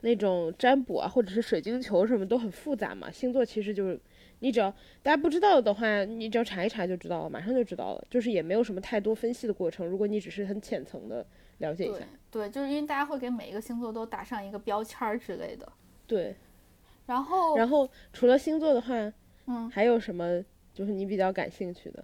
[0.06, 3.10] 那种占卜啊，或者是水晶球什么都很复杂嘛。
[3.10, 4.00] 星座其实就是
[4.38, 4.70] 你只要
[5.02, 8.08] 大家不知道的话，你只要查一查就知道了，马上就知道了。
[8.08, 9.84] 就是也没有什么太多分析的过程。
[9.88, 11.26] 如果你只是很浅层的
[11.58, 15.68] 了解一下对，对，就是因为大家会给每一个星座都打上一个标签儿之类的。
[16.06, 16.36] 对。
[17.08, 18.94] 然后，然后除了星座的话，
[19.48, 22.04] 嗯，还有什么就是你比较感兴趣的？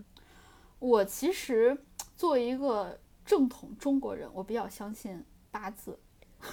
[0.80, 1.78] 我其实
[2.16, 6.00] 作为一个正统中国人，我比较相信八字。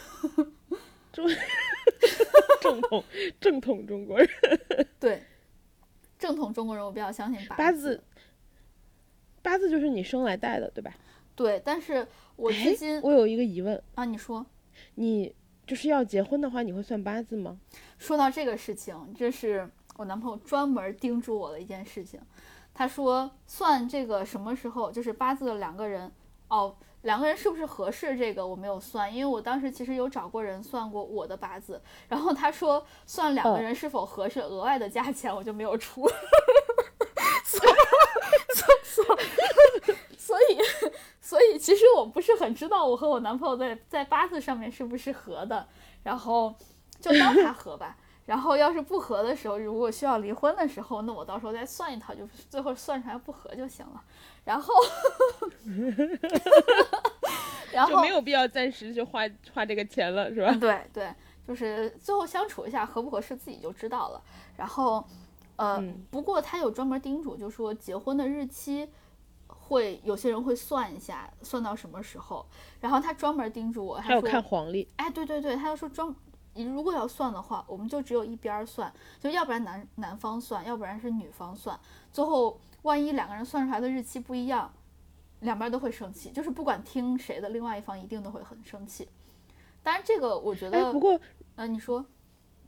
[2.60, 3.04] 正统
[3.40, 4.28] 正统中国人
[5.00, 5.22] 对，
[6.18, 8.02] 正统中国人，我比较相信八八字，
[9.42, 10.92] 八字就是你生来带的，对吧？
[11.34, 14.44] 对，但是我哎至今我有一个疑问，啊，你说
[14.96, 15.34] 你
[15.66, 17.58] 就是要结婚的话，你会算八字吗？
[17.98, 22.20] 说到这个事情，这是我男朋友专门叮嘱我的一件事情。
[22.74, 26.10] 他说算这个什么时候，就是八字的两个人
[26.48, 28.16] 哦，两个人是不是合适？
[28.16, 36.08] 这个我没有算，因为我当时其实有找过人算过我的八字，然后他说算两个哦人是否合适，额外的价钱我就没有出。
[37.44, 37.72] 所以，
[38.54, 39.16] 所所
[40.16, 40.58] 所以，
[41.20, 45.66] 所以其实我不是很知道我和我男朋友在在八字上面是不是合的，
[46.02, 46.54] 然后
[47.00, 47.96] 就当他合吧。
[48.26, 54.04] 然后要是不合的时候，如果需要离婚的时候，那我到时候再算一套，就最后算出来不合就行了。
[54.48, 54.72] 然后，
[57.70, 59.20] 然后就没有必要暂时就花
[59.52, 60.50] 花这个钱了，是吧？
[60.58, 61.14] 对对，
[61.46, 64.22] 就是最后相处一下合不合适自己就知道了。
[64.56, 65.06] 然后，
[65.56, 68.88] 呃，嗯不过他有专门叮嘱，就说结婚的日期
[69.48, 72.46] 会有些人会算一下，算到什么时候。
[72.80, 76.16] 然后他专门叮嘱我，还有他说看黄历，哎，对对对，他就说专，
[76.54, 81.78] 你如果要算的话，我们就只有一边儿算，就要不然男男方算，要不然是女方算。
[82.10, 84.72] 最后万一两个人算出来的日期不一样，
[85.40, 89.08] 两边儿都会生气，就是不管听谁的，另外一方一定都会很生气。
[89.82, 91.18] 当然，这个我觉哎，得，不过
[91.56, 92.04] 呃，你说，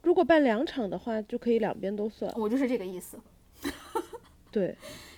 [0.02, 2.32] 如果办两场的话，就可以两边都算。
[2.36, 3.18] 我就是这个意思。
[4.50, 4.76] 对，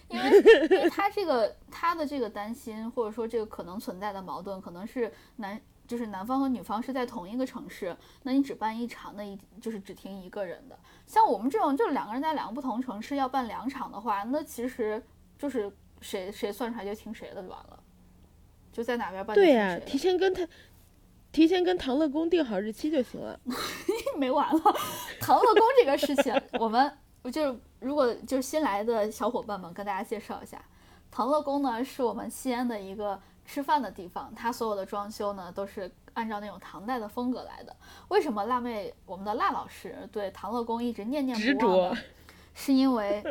[0.08, 0.30] 因为
[0.70, 10.78] 因为他这个他的这个担心，或者说这个可能存在的矛盾，可能是男就是男方和女方是在同一个城市，那你只办一场，那一就是只听一个人的。
[11.06, 15.02] 像我们这种就是两个人在两个不同城市要办两场的话，那其实
[15.38, 15.70] 就是
[16.00, 17.78] 谁谁算出来就听谁的就完了，
[18.72, 20.46] 就在哪边办对呀、提前跟他
[21.30, 23.38] 提前跟唐乐宫定好日期就行了。
[24.18, 24.60] 没完了。
[25.20, 26.90] 唐乐宫这个事情，我们
[27.32, 30.62] 就是如果就是新来的小伙伴们跟大家介绍一下，
[31.10, 33.20] 唐乐宫呢是我们西安的一个
[33.52, 37.76] 吃饭的地方，它所有的装修呢都是按照那种唐代的风格来的。
[38.08, 42.02] 为什么辣妹我们的辣老师对唐乐宫一直念念不忘呢着？
[42.54, 43.22] 是因为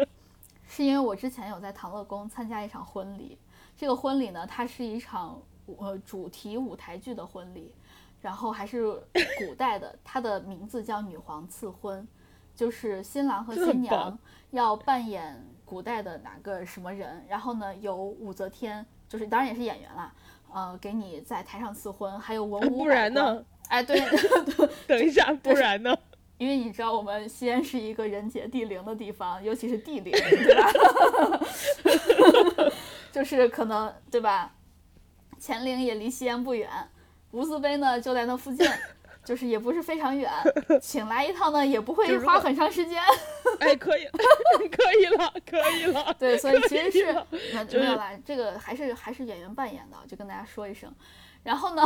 [0.68, 3.36] 是因为我之前有在唐乐宫参加一场婚礼，
[3.76, 7.74] 这个婚礼呢，它是一场呃主题舞台剧的婚礼，
[8.22, 8.94] 然后还是
[9.40, 12.08] 古代的，它的名字叫女皇赐婚，
[12.56, 14.16] 就是新郎和新娘
[14.52, 20.10] 要扮演古代的哪个什么人，然后呢由武则天，就是当然也是演员啦，
[20.54, 23.44] 呃，给你在台上赐婚，还有文武不然呢？
[23.68, 24.00] 哎， 对，
[24.88, 25.94] 等一下，不然呢？
[26.38, 30.72] 因为你知道我们西安是一个人杰地灵的地方，尤其是地灵， 对吧？
[33.12, 34.54] 就是可能对吧？
[35.42, 36.70] 乾陵也离西安不远，
[37.32, 38.66] 无字碑呢就在那附近，
[39.24, 40.32] 就是也不是非常远，
[40.82, 43.02] 请来一趟呢也不会花很长时间。
[43.60, 44.06] 哎，可以，
[44.72, 46.14] 可以了，可以了。
[46.18, 50.94] 对，所以其实是了那就是没有啦，这个还是还是演员扮演的，就跟大家说一声。
[51.44, 51.84] 然后呢，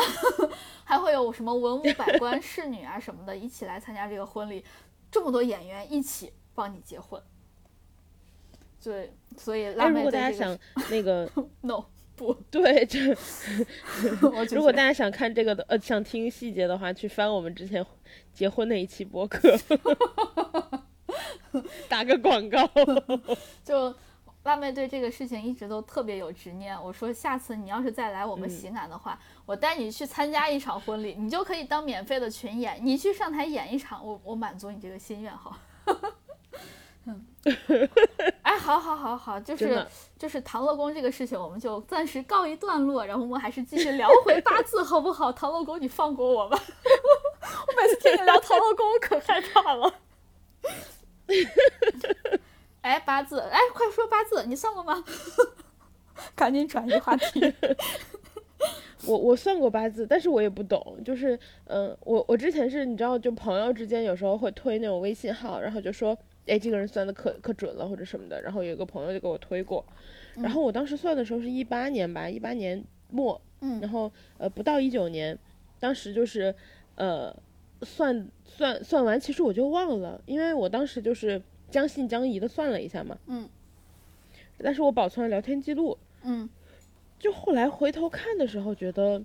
[0.83, 4.63] 还会有什么文武百官、侍女啊什么的，一起来参加这个婚礼，
[5.09, 7.21] 这么多演员一起帮你结婚。
[8.83, 11.29] 对，所以辣哎，妹如果大家对这个想那个
[11.61, 11.85] ，no
[12.15, 12.99] 不， 对，这
[14.55, 17.85] 如果大家想看这个的，呃，想听细节的话，去翻我们之前
[18.33, 19.55] 结婚那一期播客，
[21.89, 22.69] 打个广告。
[23.63, 23.93] 就
[24.43, 26.79] 辣妹对这个事情一直都特别有执念。
[26.81, 35.57] 我说下次你要是再来我们嗯西安的话，我带你去参加一场婚礼，你就可以当免费的群演，你去上台演一场，我我满足你这个心愿好。
[37.07, 37.25] 嗯，
[38.41, 39.85] 哎，好好好好，就是
[40.17, 45.31] 就是唐乐宫这个事情，我们就暂时告一段落，然后我们还是继续聊回八字，好不好？
[45.31, 46.57] 唐乐宫，你放过我吧！
[47.67, 49.93] 我每次听你聊唐乐宫，我可害怕了。
[52.81, 55.03] 哎，八字，哎，快说八字，你算过吗？
[56.35, 57.53] 赶紧转移话题。
[59.05, 69.85] 我我算过八字，但是我也不懂，就是，嗯、我我之前是你知道，就朋友之间有时候会推那种微信号，然后就说，哎，这个人算的可可准了或者什么的，然后有一个朋友就给我推过，
[70.35, 73.79] 然后我当时算的时候是一八年吧，一八年末，嗯。
[73.81, 75.37] 然后呃不到一九年，
[75.79, 76.53] 当时就是，
[76.95, 77.35] 呃，
[77.81, 83.49] 算算算完，其实我就忘了，因为我当时就是将信将疑的算了一下嘛，嗯，
[84.57, 86.49] 但是我保存了聊天记录，嗯。
[87.17, 89.23] 就后来回头看的时候，觉得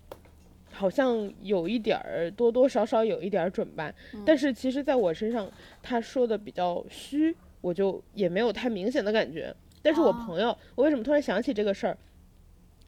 [0.72, 3.92] 好像有一点儿多多少少有一点儿准吧，
[4.24, 5.50] 但是其实在我身上，
[5.82, 9.54] 他说的比较虚，我就也没有太明显的感觉。
[9.82, 11.96] 但是我哦朋友，我为什么突然想起这个事儿？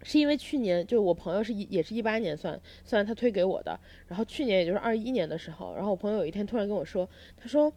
[0.05, 3.79] 是因为去年就我朋友是一也是一八年算算他推给我的，
[4.09, 7.73] 然后去年也就是二一年的时候，然后我朋友有一天突然跟我说，他说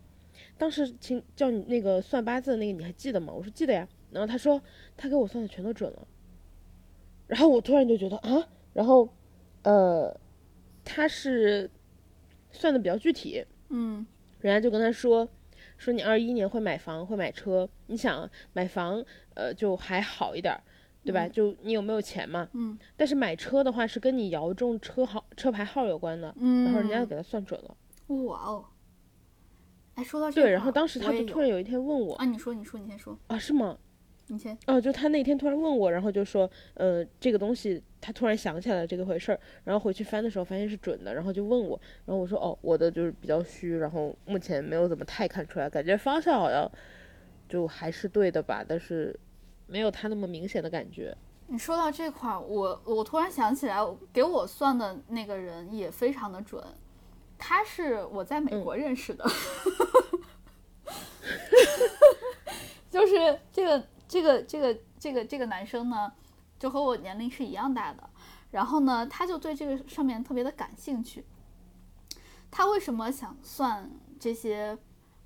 [0.58, 3.32] 当时请叫你那个算八字的那个你还记得吗？
[3.32, 4.60] 我说记得呀，然后他说
[4.98, 6.08] 他给我算的全都准了，
[7.28, 9.08] 然后我突然就觉得啊，然后
[9.66, 10.16] 呃
[10.84, 11.70] 他是
[12.52, 14.06] 算的比较具体，嗯
[14.40, 15.28] 人家就跟他说，
[15.78, 17.68] 说你二一年会买房，会买车。
[17.88, 19.04] 你想买房，
[19.34, 20.62] 呃，就还好一点儿，
[21.04, 21.28] 对吧？
[21.28, 22.48] 就你有没有钱嘛？
[22.54, 26.34] 嗯但是买车的话，是跟你摇中车号、车牌号有关的。
[26.38, 27.76] 嗯，然后人家就给他算准了。
[28.08, 28.66] 哇哦，
[29.96, 33.78] 哎，说到这对，个，然后当时他就突然有一天问我啊，你说你说你先说，啊，是吗？
[34.28, 46.70] 你先，哦，就他那天突然问我，然后就说，呃，这个东西他突然想起来这个回事儿，然后回去翻的时候发现是准的，然后就问我，然后我说，哦，我的就是比较虚，然后目前没有怎么太看出来，感觉方向好像
[47.48, 49.16] 就还是对的吧，但是
[49.68, 51.16] 没有他那么明显的感觉。
[51.48, 53.78] 你说到这块儿，我我突然想起来，
[54.12, 56.64] 给我算的那个人也非常的准，
[57.38, 58.64] 他是我在美嗯。
[58.64, 59.24] 国认识的，
[62.90, 66.12] 就是这个这个这个这个这个男生呢，
[66.60, 68.10] 就和我年龄是一样大的，
[68.52, 71.26] 然后呢，他就对这个上面特别的感兴趣。
[72.52, 74.78] 他为什么想算这些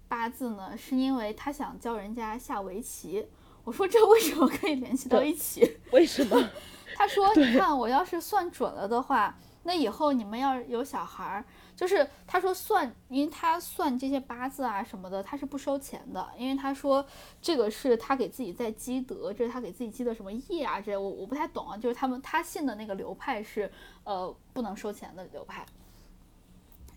[0.07, 0.75] 八字呢？
[0.77, 3.27] 是因为他想教人家下围棋。
[3.65, 5.77] 我说这为什么可以联系到一起？
[5.91, 6.49] 为什么？
[6.95, 11.45] 他说：“你看，我要是算准了的话，那以后你们要有小孩儿，
[11.79, 17.05] 就是他说算，因为他算这些八字啊什么的，他是不收钱的，因为他说
[17.41, 20.81] 这个是他给自己在积德，这是他给自己积的什么业啊？
[20.81, 23.71] 这我我不太懂啊，就是他们他信的那个流派是
[24.03, 25.65] 呃不能收钱的流派。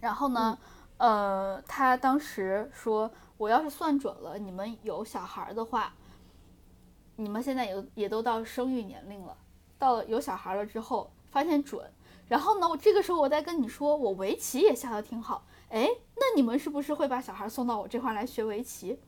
[0.01, 0.59] 然后呢，
[0.97, 5.95] 呃，他当时说，我要是算准了，你们有小孩儿的话，
[7.15, 9.37] 你们现在也也都到生育年龄了，
[9.79, 11.89] 到了有小孩了之后，发现准。
[12.33, 18.99] 然后呢，我这个时候我再跟你说，我围棋也下的挺好，哎，那你们是不是会把小孩送到我这块来学围棋？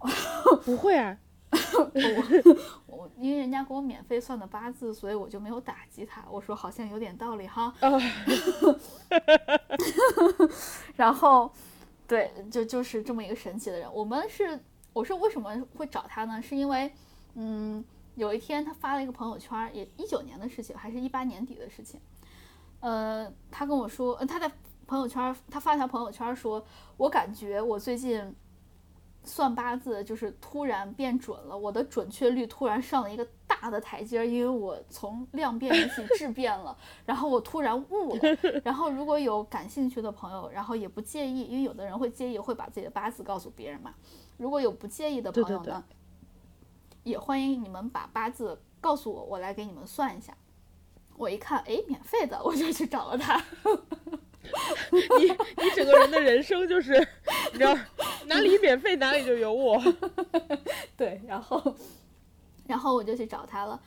[0.66, 1.16] 不会啊，
[1.48, 6.22] 我我因为人家给我免费算的八字，所以我就没有打击他。
[6.30, 7.72] 我说好像有点道理哈。
[7.80, 7.98] 哦，
[10.94, 11.50] 然后，
[12.06, 13.90] 对，就就是这么一个神奇的人。
[13.94, 14.60] 我们是，
[14.92, 16.42] 我说为什么会找他呢？
[16.42, 16.92] 是因为，
[17.32, 17.82] 嗯，
[18.16, 21.98] 有一天他发了一个朋友圈，也一九年的事情，还是一八年底的事情。
[22.80, 24.50] 呃，他跟我说，呃，他在
[24.86, 26.64] 朋友圈，他发条朋友圈说，
[26.96, 28.34] 我感觉我最近
[29.24, 38.20] 算八字就是突然变准了，我的准确率突然上了一个大的台阶，因为我从量变引起质变了，然后我突然悟了。
[38.64, 43.92] 然后如果有感兴趣的朋友，然后也不介意，因为有的人会介意，会把自己的八字告诉别人嘛。
[44.36, 45.84] 如果有不介意的朋友呢，
[47.02, 50.34] 也欢迎你们把八字告诉我，我来给你们算一下。
[51.18, 53.42] 我一看，哎，免费的，我就去找了他。
[55.18, 55.24] 你
[55.62, 56.92] 你整个人的人生就是，
[57.52, 57.76] 你知道
[58.26, 59.78] 哪里免费哪里就有我。
[60.96, 61.74] 对，然后，
[62.66, 63.78] 然后我就去找他了。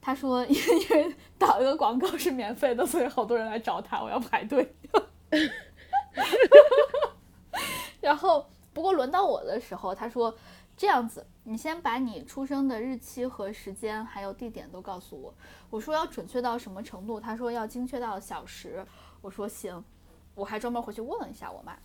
[0.00, 4.74] 他说， 因为因为打了个广告是免费的，所以好多人来找他，我要排队。
[8.00, 10.32] 然后，不过轮到我的时候，他说
[10.76, 11.26] 这样子。
[11.44, 15.34] 你先把你出生的日期和时间，还有地点都告诉我。
[15.68, 17.20] 我说要准确到什么程度？
[17.20, 18.84] 他说要精确到小时。
[19.20, 19.84] 我说行。
[20.34, 21.76] 我还专门回去问了一下我妈。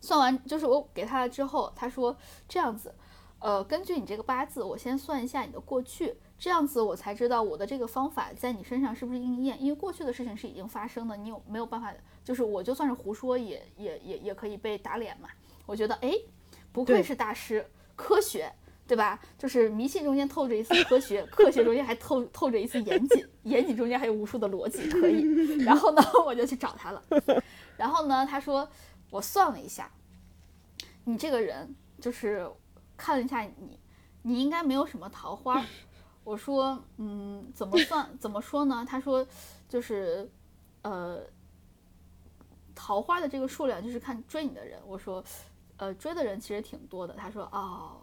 [0.00, 2.16] 算完就是我给他了之后，他说
[2.48, 2.94] 这样子，
[3.38, 9.62] 呃，根据你这个八字，我先算一下你的过去，这样子我才知道我的这个方法在你身上是不是应验。
[9.62, 11.92] 因为过去的事情是已经发生的，你有没有办法？
[12.22, 15.28] 就是我就算是胡说，也也也也可以被打脸嘛。
[15.66, 16.14] 我觉得哎，
[16.74, 17.64] 不愧是大师。
[17.96, 18.52] 科学，
[18.88, 19.20] 对吧？
[19.38, 25.22] 就是迷信中间透着一丝科学，科学中间还透透着一丝严谨，严谨中间还有无数的逻辑可以。
[25.62, 27.00] 然后呢， 我就去找他了。
[27.76, 28.68] 然后呢，他说
[29.10, 29.88] 我算了一下，
[31.04, 32.50] 你这个人就是
[32.96, 33.78] 看了一下你，
[34.22, 35.64] 你应该没有什么桃花。
[36.24, 38.18] 我说，嗯，怎么算？
[38.18, 38.84] 怎么说呢？
[38.88, 39.24] 他说，
[39.68, 40.28] 就是
[40.82, 41.22] 呃，
[42.74, 44.80] 桃花的这个数量就是看追你的人。
[44.84, 45.24] 我说。
[45.84, 47.12] 呃，追的人其实挺多的。
[47.14, 48.00] 他说：“哦，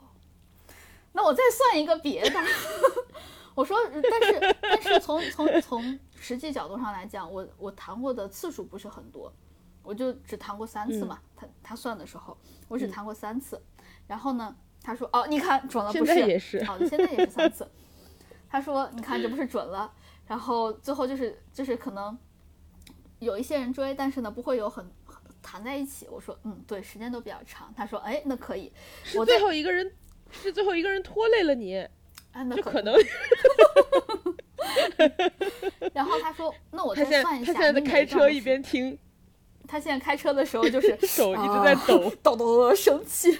[1.13, 2.39] 那我再算一个别的。
[3.55, 9.33] ”我说：“但是，但是从从从实际角度上来讲，我我谈过的次数不是很多，
[9.81, 11.19] 我就只谈过三次嘛。
[11.35, 13.59] 他他算的时候，我只谈过三次。
[14.05, 16.63] 然后呢，他说：‘哦，你看准了，不是？’也是。
[16.65, 17.67] 好的，现在也是三次。
[18.47, 19.91] 他说：‘你看，这不是准了？’
[20.27, 22.15] 然后最后就是就是可能
[23.17, 24.87] 有一些人追，但是呢，不会有很。”
[25.41, 27.73] 谈在一起，我说嗯，对，时间都比较长。
[27.75, 28.71] 他说，哎，那可以。
[29.15, 29.91] 我最后一个人，
[30.31, 31.77] 是最后一个人拖累了你，
[32.31, 32.95] 啊，那可能。
[35.93, 37.53] 然后他说，那我再算一下。
[37.53, 38.97] 他现在在开车一边听。
[39.67, 43.37] 他现在开车的时候就是 手一直在抖 抖抖抖，生气。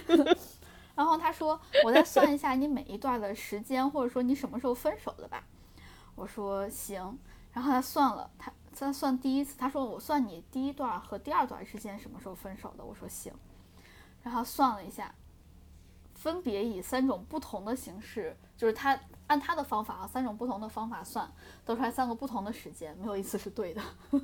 [0.94, 5.44] 然后他说，我再算一下你每一段的时间，或者说你什么时候分手的吧。
[6.14, 7.18] 我说行。
[7.52, 8.52] 然后他算了，他。
[8.72, 13.32] 再算第一次，他说我算你第一段和第二段之间什么时候分手的，我说行，
[14.22, 15.14] 然后算了一下，
[16.14, 21.30] 分别以三种不同的形式，就是他按他的方法啊，三种不同的方法算，
[21.64, 23.82] 得出来三个不同的时间，没有一次是对的。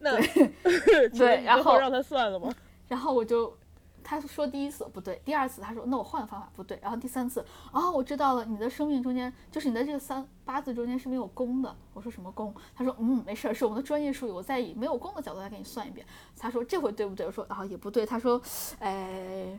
[0.00, 0.20] 那
[1.16, 2.52] 对，然后让他算了吗？
[2.88, 3.56] 然后我就。
[4.04, 11.74] 他说第一次不对，第二次他说那我换个方法不对，然后第三次啊我知道了，你的生命中间就是你的这个三八字中间是没有宫的。
[11.94, 12.54] 我说什么宫？
[12.74, 16.06] 他说嗯没事儿，是我们的专业术语，我再以没有宫的角度来给你算一遍。
[16.36, 17.24] 他说这回对不对？
[17.26, 18.04] 我说啊也不对。
[18.04, 18.40] 他说
[18.78, 19.58] 哎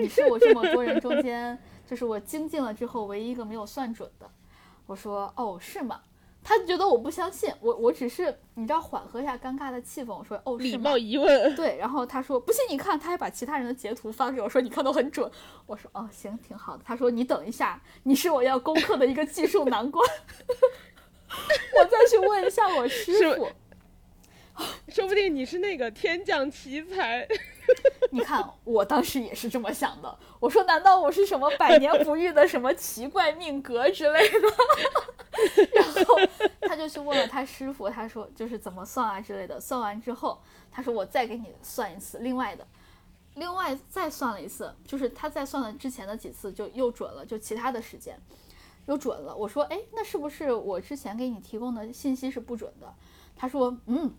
[0.00, 4.30] 你是我这么多人中间就是我精进了之后唯一一个没有算准的。
[4.86, 6.00] 我说哦是吗？
[6.48, 10.16] 他觉得我不相信我，我只是你知道缓和一下尴尬的气氛。
[10.16, 11.26] 我说哦，礼貌疑问。
[11.56, 15.28] 对，然后他说不信你看，他还把其他人的截图发给我，说你看都很准。
[15.66, 16.84] 我说哦，行，挺好的。
[16.86, 20.08] 他说你等一下，你是我要攻克的一个技术难关。
[21.76, 23.48] 我再去问一下我师傅，
[24.86, 27.26] 说不定你是那个天降奇才。
[28.10, 30.18] 你看，我当时也是这么想的。
[30.40, 34.48] 我说，难道我是什么百年不遇的什么奇怪命格之类的？
[35.74, 36.16] 然后
[36.62, 39.60] 他就去问了他师傅，他说就是怎么算啊之类的。
[39.60, 40.40] 算完之后，
[40.70, 42.66] 他说我再给你算一次，另外的，
[43.34, 48.18] 另外再算了一次，就是他再算了之前的几次就又准了，就其他的时间
[48.86, 49.34] 又准了。
[49.34, 52.94] 我说，哎，那是不是我之前给你提供的信息是不准的？
[53.36, 54.14] 他说，嗯。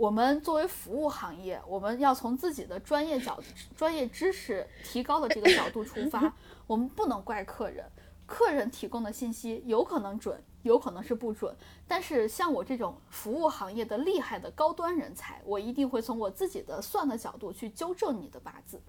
[0.00, 3.38] 我们作为服务行业，我们要从自己的专业角、
[3.76, 6.34] 专业知识提高的这个角度出发，
[6.66, 7.84] 我们不能怪客人。
[8.24, 11.54] 客人提供的信息有可能准，有可能是不准。
[11.86, 18.80] 但是像我这种服务行业的厉害的高端人才，我一定会从我自己的算的角度去纠正你的八字。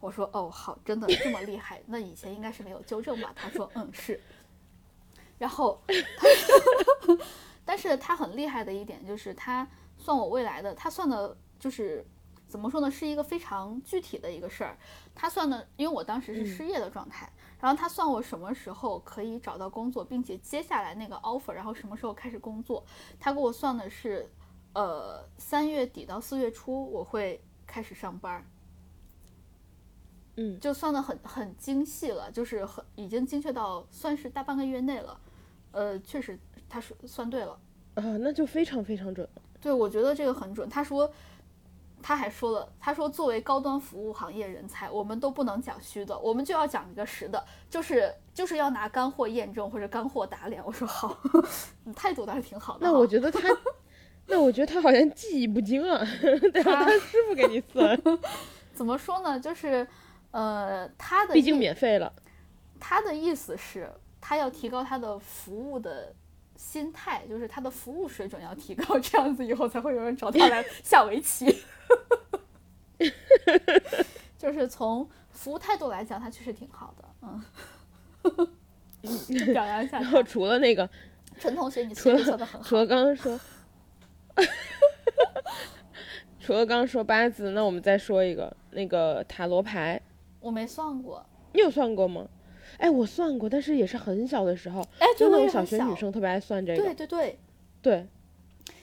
[0.00, 1.82] 我说哦，好，真的这么厉害？
[1.86, 3.32] 那以前应该是没有纠正吧？
[3.34, 4.20] 他说嗯是。
[5.38, 5.80] 然后，
[7.64, 9.66] 但是他很厉害的一点就是他。
[10.08, 12.02] 算我未来的，他算的就是
[12.46, 14.74] 怎么说呢，是一个非常具体的一个事儿。
[15.14, 17.30] 他算的，因为我当时是失业的状态，
[17.60, 22.82] 然后他算我什么时候可以找到工作，并且接下来那个 offer，然后什么时候开始工作。
[23.20, 24.26] 他给我算的是，
[24.72, 28.42] 呃，三月底到四月初我会开始上班。
[30.36, 35.20] 嗯，就算的很很精细了，就是很已经精确到算是大半个月内了。
[35.72, 37.60] 呃，确实他是算对了
[37.96, 39.42] 啊，那就非常非常准了。
[39.60, 40.68] 对，我觉得这个很准。
[40.68, 41.10] 他说，
[42.00, 50.64] 他还说了，他说作为高端服务行业人才，我们都不能讲虚的，我们就要讲一个实的，就是就是要拿干货验证或者干货打脸。
[50.64, 51.18] 我说好，
[51.84, 52.80] 你态度倒是挺好的。
[52.82, 53.40] 那我觉得他，
[54.26, 55.98] 那我觉得他好像技艺不精啊，
[56.52, 58.00] 得让他师傅给你算。
[58.72, 59.40] 怎么说呢？
[59.40, 59.84] 就是
[60.30, 62.12] 呃，他的毕竟免费了。
[62.78, 63.90] 他的意思是，
[64.20, 66.14] 他要提高他的服务的。
[66.58, 71.46] 心态就是他的服务水准要提高， 这样子以后才会有人找他来 下围棋。
[74.36, 77.42] 就是从服务态度来讲，他确实挺好的，嗯。
[79.54, 80.00] 表扬一下。
[80.00, 80.88] 然后除了那个
[81.38, 82.18] 陈同学，你除了
[82.64, 83.38] 除了刚刚说，
[86.40, 90.00] 除了刚刚说八字，那我们再说一个那个塔罗牌。
[90.40, 92.26] 我没算过，你有算过吗？
[92.78, 96.82] 哎，我算过，但是也是很小的时候，哎，就那种小学女生特别爱算这个。
[96.82, 97.38] 对对对，
[97.82, 98.06] 对，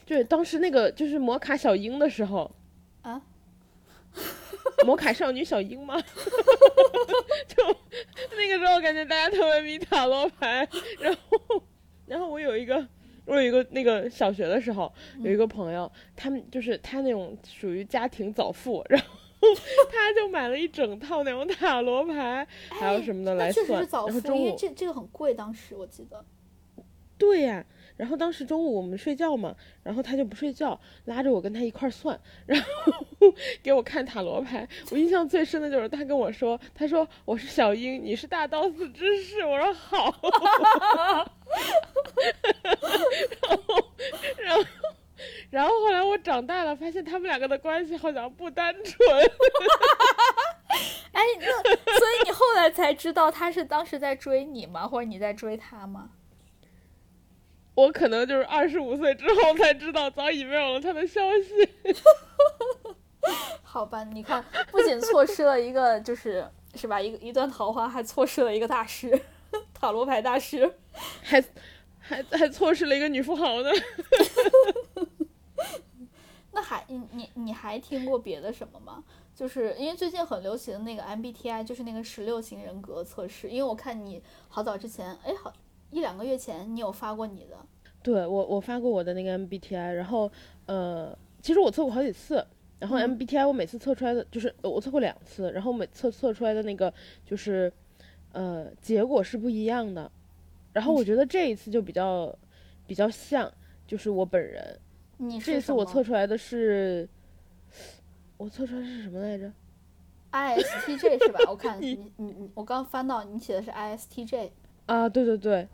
[0.04, 2.50] 对，当时那个就是摩卡小樱的时候，
[3.02, 3.20] 啊，
[4.86, 6.00] 摩卡少女小樱吗？
[7.48, 7.64] 就
[8.36, 10.68] 那个时候感觉大家特别迷塔罗牌，
[11.00, 11.62] 然后，
[12.06, 12.86] 然后我有一个，
[13.24, 19.06] 我有一个那个小学的时候有一个朋友，他们就是他那种属于家庭早富，然后。
[19.92, 23.66] 他就买了一整套那种塔罗牌，还有什么的来算。
[23.68, 26.24] 然后中午这这个很贵，当时我记得。
[27.18, 27.64] 对呀，
[27.96, 32.68] 然后当时中午我们睡觉嘛，然后他就不睡觉，拉着我跟他一块算， 然后
[33.62, 34.68] 给我看塔罗牌。
[34.90, 40.12] 我印象最深的就是他跟我说：“他说我是小英，你是大刀子之士。”我说好。
[42.62, 43.92] 然后，
[44.38, 44.64] 然后。
[45.50, 49.08] 然后后来我长大了，发现他们两个的关系好像不单纯。
[51.12, 54.86] 哎，那所以你后来才知道他是当时在追你吗？
[54.86, 56.10] 或者你在追他吗？
[57.74, 61.94] 我可能就是二十五岁之后才知道，早已没有了他的消息。
[63.62, 69.20] 好吧，你看，不仅错失了一个，就是是吧，一个一段桃花，还错失了一个大师，
[69.74, 70.72] 塔罗牌大师，
[71.22, 71.42] 还
[71.98, 73.70] 还还错失了一个女富豪呢。
[76.56, 79.04] 那还你你你还听过别的什么吗？
[79.34, 83.50] 就是因为最近很流行的那个 MBTI，就是那个十六型人格测试。
[83.50, 85.52] 因为我看你好早之前，哎，好
[85.90, 87.58] 一两个月前你有发过你的。
[88.02, 90.32] 对我我发过我的那个 MBTI，然后
[90.64, 92.42] 呃，其实我测过好几次，
[92.78, 96.90] 然后 MBTI 我每次测出来的就是我测过两次，然后每测测出来的那个
[97.26, 97.70] 就是
[98.32, 100.10] 呃结果是不一样的。
[100.72, 102.34] 然后我觉得这一次就比较
[102.86, 103.52] 比较像，
[103.86, 104.80] 就是我本人。
[105.42, 107.08] 这次我测出来的是，
[108.36, 109.50] 我测出来是什么来着
[110.32, 111.40] ？ISTJ 是吧？
[111.48, 114.50] 我看 你你你，我刚翻到你写的是 ISTJ
[114.86, 115.66] 啊，对对对，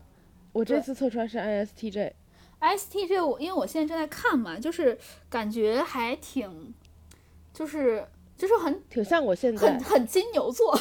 [0.52, 2.12] 我这次测出来是 ISTJ。
[2.60, 4.96] ISTJ 我因为我现在正在看嘛，就是
[5.28, 6.72] 感觉还挺，
[7.52, 10.78] 就是就是很挺像我现在很很金牛座，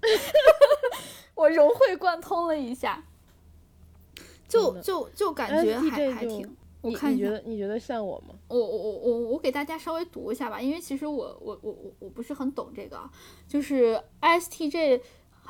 [1.34, 3.04] 我融会贯通了一下，
[4.48, 6.56] 就就就感觉还还挺。
[6.82, 8.34] 你你觉得你觉得像我吗？
[8.48, 13.08] 我我我我我给大家稍微读一下吧，因为其实我我我我我不是很懂这个，
[13.46, 15.00] 就是 ISTJ，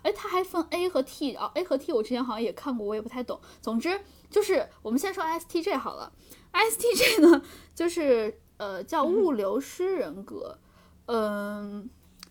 [0.02, 3.40] 哎，它还分 A 和 T 啊，A 和 T 我之前好像也看过，我也不太懂。
[3.60, 6.12] 总之就是我们先说 ISTJ 好了
[6.52, 7.42] ，ISTJ 呢
[7.74, 10.58] 就是呃叫物流师人格，
[11.06, 11.88] 嗯，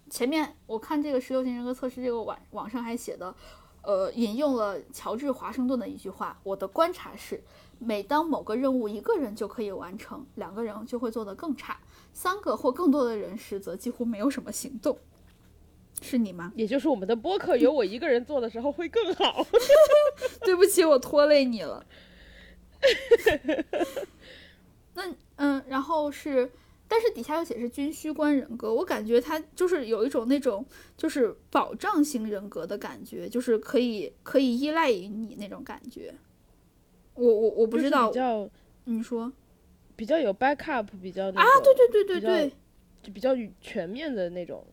[0.09, 3.33] 前面我看这个十六型人格测试，这个网网上还写的，
[3.81, 7.43] 呃，引用了乔治华盛顿的一句话：“我的观察是，
[7.83, 11.73] 每当某个任务一个人就可以完成，两个人就会做得更差；
[12.13, 14.97] 三个或更多的人时，则几乎没有什么行动。”
[16.03, 16.51] 是你吗？
[16.55, 19.45] 也就是我们的播客由我一个人做的时候会更好。
[20.45, 21.85] 对不起，我拖累你了。
[24.93, 25.03] 那
[25.35, 26.51] 嗯，然后是，
[26.87, 30.65] 但是底下又写是军需官人格，我感觉他就是有一种那种
[30.97, 36.13] 就是保障型人格的感觉，就是可以可以依赖于你那种感觉。
[37.25, 38.49] 我我我不知道，比较
[38.85, 39.31] 你说
[39.95, 42.53] 比较有 backup，比较啊，对对对对对，
[43.03, 44.65] 就比较全面的那种。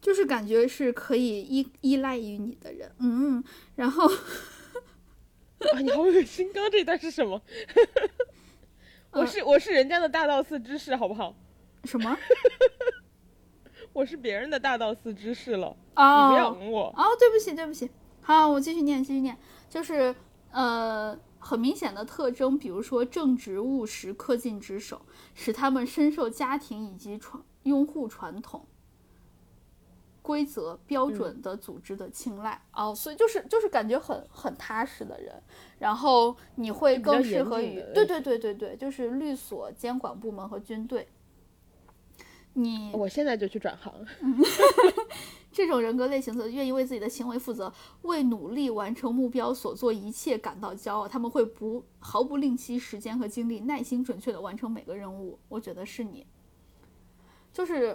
[0.00, 3.44] 就是感觉是可以依依赖于你的人，嗯，
[3.76, 6.50] 然后啊，你好恶心！
[6.54, 7.38] 刚刚这一段是什么？
[9.12, 11.34] 我是我是人家的大道寺知识，好不好？
[11.84, 12.16] 什么？
[13.92, 16.28] 我是别人的大道寺知识了啊！
[16.28, 17.90] 你不要我哦，对不起对不起。
[18.22, 19.36] 好，我继续念继续念，
[19.68, 20.14] 就是
[20.50, 25.02] 呃，很明显的特征，比如说正直务实、恪尽职守，
[25.34, 28.66] 使他们深受家庭以及传拥护传统。
[30.22, 35.42] 规则标准的组织的青睐哦，所以就是就是感觉很很踏实的人，
[35.78, 41.08] 然后你会更适合于对对对对对，就是律所、监管部门和军队。
[42.52, 43.92] 你我现在就去转行。
[45.60, 51.06] 这种人格类型的愿意为自己的行为负责，为努力完成目标所做一切感到骄傲。
[51.06, 55.38] 他们会不毫不吝惜时间和精力，耐心准确地完成每个任务。
[55.50, 56.26] 我觉得是你，
[57.52, 57.94] 就是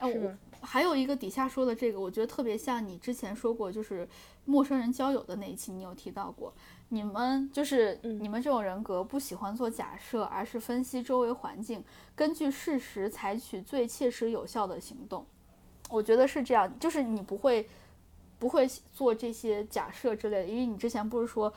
[0.00, 4.08] 是还有一个底下说的这个，我觉得特别像你之前说过，就是
[4.44, 6.52] 陌生人交友的那一期，你有提到过，
[6.88, 11.84] 你们就是你们这种人格不喜欢做假设，而是分析周围环境，
[12.16, 15.24] 根据事实采取最切实有效的行动。
[15.90, 17.66] 我觉得是这样，就是你不会
[18.38, 21.52] 不会做这些假设之类的，因为你之前不是说，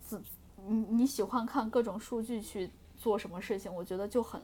[0.00, 0.20] 自
[0.68, 4.40] 你你喜欢看各种数据去做什么事情，我觉得就很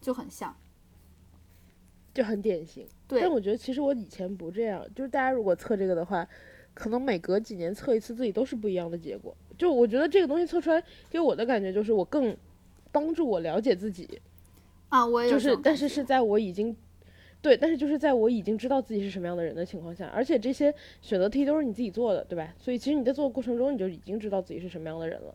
[0.00, 0.54] 就很像。
[2.12, 3.20] 就很典型，对。
[3.20, 6.26] 但我觉得其实我以前不这样，就是大家如果测这个的话，
[6.74, 9.32] 可能每隔几年测一次，自己都是不一样的结果。
[9.56, 12.36] 就我觉得这个东西测出来给我的感觉就是我更
[12.90, 14.20] 帮助我了解自己
[14.88, 16.76] 啊，我也就是，但是是在我已经
[17.42, 22.52] 对，但是就是在我已经知道自己是什么样的人的情况下，而且这些选择题都是你自己做的，对吧？
[22.58, 25.34] 所以其实你在做的过程中，你就已经知道自己是什么样的人了。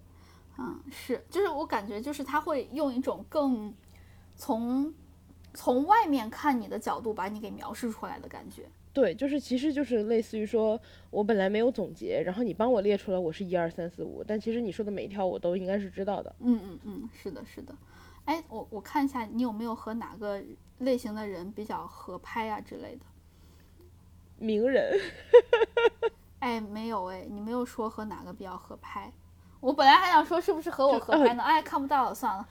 [0.57, 3.73] 嗯，是，就是我感觉就是他会用一种更
[4.35, 4.93] 从。
[5.57, 10.77] 从外面看你的角度，把你给描述出来的感觉，对，就是其实就是类似于说，
[11.09, 16.35] 我本来没有总结，然后你帮我列出来，我是一二三四五，但其实你说的每一条我都应该是知道的。
[16.41, 17.73] 嗯嗯嗯，是的，是的。
[18.25, 20.43] 哎，我我看一下你有没有和哪个
[20.79, 23.05] 类型的人比较合拍啊之类的。
[24.37, 24.99] 名人。
[26.39, 29.11] 哎，没有哎，你没有说和哪个比较合拍。
[29.61, 32.47] 我本来还想说是不是和我合拍呢， 哎，看不到了，算了。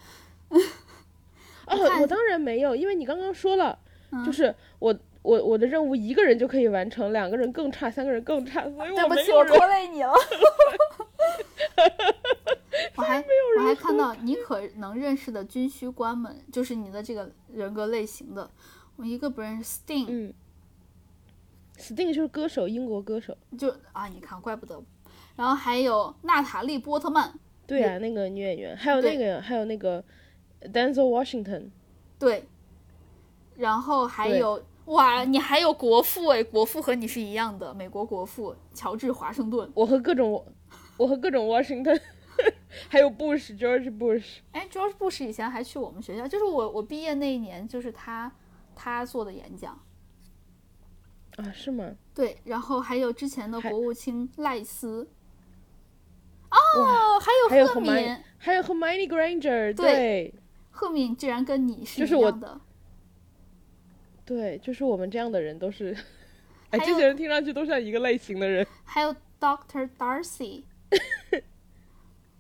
[1.67, 3.79] 哦， 我当然没有，因为你刚刚说了，
[4.25, 4.95] 就是我
[5.25, 10.13] 我我的任务一个人就可以完成，两个人更差，三个人更差，所以我对不起，我拖累你了。
[12.97, 13.19] 我还
[13.59, 18.51] 我还看到你可能认识的军需官们，就是你的这个人格类型的，
[18.97, 19.81] 我一个不认识。
[19.81, 20.35] Sting，嗯
[21.79, 23.37] ，Sting 就是歌手，英国歌手。
[23.59, 24.81] 就啊，你看，怪不得。
[25.37, 27.33] 然后还有娜塔莉波特曼，
[27.67, 30.05] 对啊，那个女演员，还有那个，还有那个。
[30.73, 31.69] Denzel Washington，
[32.19, 32.43] 对，
[33.55, 39.71] 然后还有哇，你还有国父哎，国父和你是一样的，美国国父乔治华盛顿。
[39.75, 40.45] 我和各种，
[40.97, 42.01] 我和各种 Washington，
[42.89, 44.39] 还有 Bush，George Bush。
[44.53, 48.31] 哎，George Bush 以前还去我们学校，就是我我毕业那一年，就是他
[48.75, 49.81] 他做的演讲。
[51.37, 51.93] 啊，是吗？
[52.15, 55.09] 对，然后还有之前的国务卿赖斯。
[56.51, 57.19] 哦，
[57.49, 57.91] 还有赫敏，
[58.37, 60.33] 还有 Hermione Granger，对。
[60.71, 62.61] 赫敏居然跟你是一样的，
[64.25, 65.97] 对，就是我们这样的人都是，
[66.71, 68.67] 哎，这些人听上去都像一个类型的人。
[68.85, 70.65] 还有 Doctor Darcy，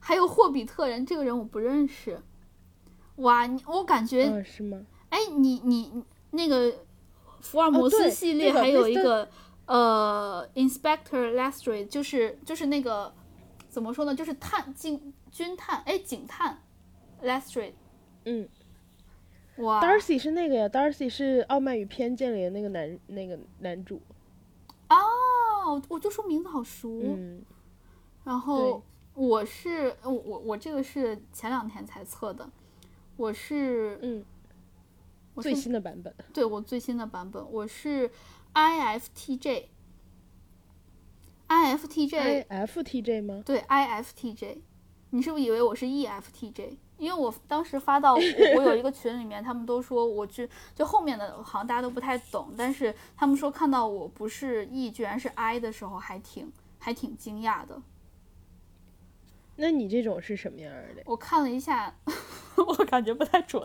[0.01, 2.21] 还有霍比特人，这个人我不认识。
[3.17, 4.85] 哇，你我感觉是吗？
[5.11, 6.75] 哎，你你那个
[7.41, 9.29] 福尔摩斯系列还有一个
[9.67, 13.15] 呃，Inspector Lestrade，就是就是那个
[13.69, 14.15] 怎么说呢？
[14.15, 16.63] 就是探警军探，哎，警探
[17.23, 17.75] Lestrade。
[18.25, 18.49] 嗯，
[19.59, 24.01] 哇，Darcy 是那个呀，Darcy 是《傲慢与偏见》里的那个男那个男主。
[24.89, 27.01] 哦，我就说名字好熟。
[27.03, 27.43] 嗯，
[28.25, 28.83] 然后
[29.15, 32.51] 我是我我我这个是前两天才测的，
[33.17, 34.25] 我是嗯
[35.41, 36.13] 最新的版本。
[36.33, 38.11] 对我最新的版本，我是
[38.55, 39.67] IFTJ。
[41.49, 42.47] IFTJ。
[42.47, 43.43] IFTJ 吗？
[43.45, 44.59] 对，IFTJ。
[45.15, 46.77] 你是不是以为我是 EFTJ？
[46.99, 48.21] 因为我当时发到我
[48.57, 50.45] 我有一个群里面，他们都说我就
[50.75, 57.81] 就后面的好像大家都不太懂，但是他们说看到我不是 E 居然是 I 的时候，还挺还挺惊讶的。
[59.55, 61.03] 那你这种是什么样的？
[61.07, 61.95] 我看了一下，
[62.59, 63.63] 我感觉不太准。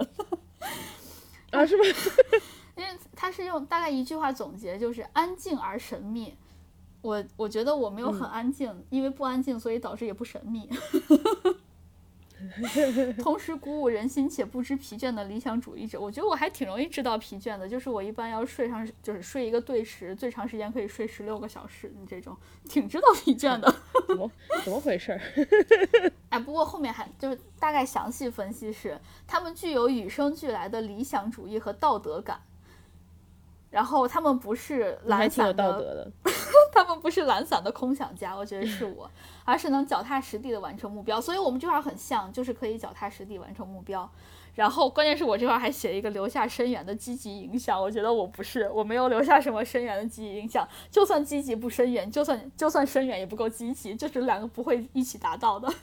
[1.50, 1.84] 啊，是吗？
[2.78, 6.38] 因为他是用大概一句话总结，就是安静而神秘。
[7.02, 10.70] 我我觉得我没有很安静，因为不安静，所以导致也不神秘。
[13.22, 17.68] 同时鼓舞人心且不知疲倦的理想主义者，我觉得我还挺容易知道疲倦的。
[17.68, 23.74] 就是我一般要睡上，就是睡一个对时，最长时间可以睡十六个小时，你这种挺知道疲倦的。
[24.08, 24.32] 怎么
[24.64, 25.20] 怎么回事？
[26.30, 32.40] 哎，不过后面还就是大概详细分析是，他们具有与生俱来的理想主义和道德感。
[33.70, 36.12] 然后他们不是懒散的，
[36.74, 39.10] 他们不是懒散的空想家，我觉得是我，
[39.46, 41.22] 而是能脚踏实地的完成目标。
[41.22, 44.10] 所以我们这块很像，就是可以脚踏实地完成目标。
[44.56, 50.68] 然后关键是我这块还写一个留下深远的积极影响，我觉得我不是，我没有留下什么深远的积极影响。
[50.92, 55.72] 就算积极不深远，就算就算深远也不够积极，就是两个不会一起达到的。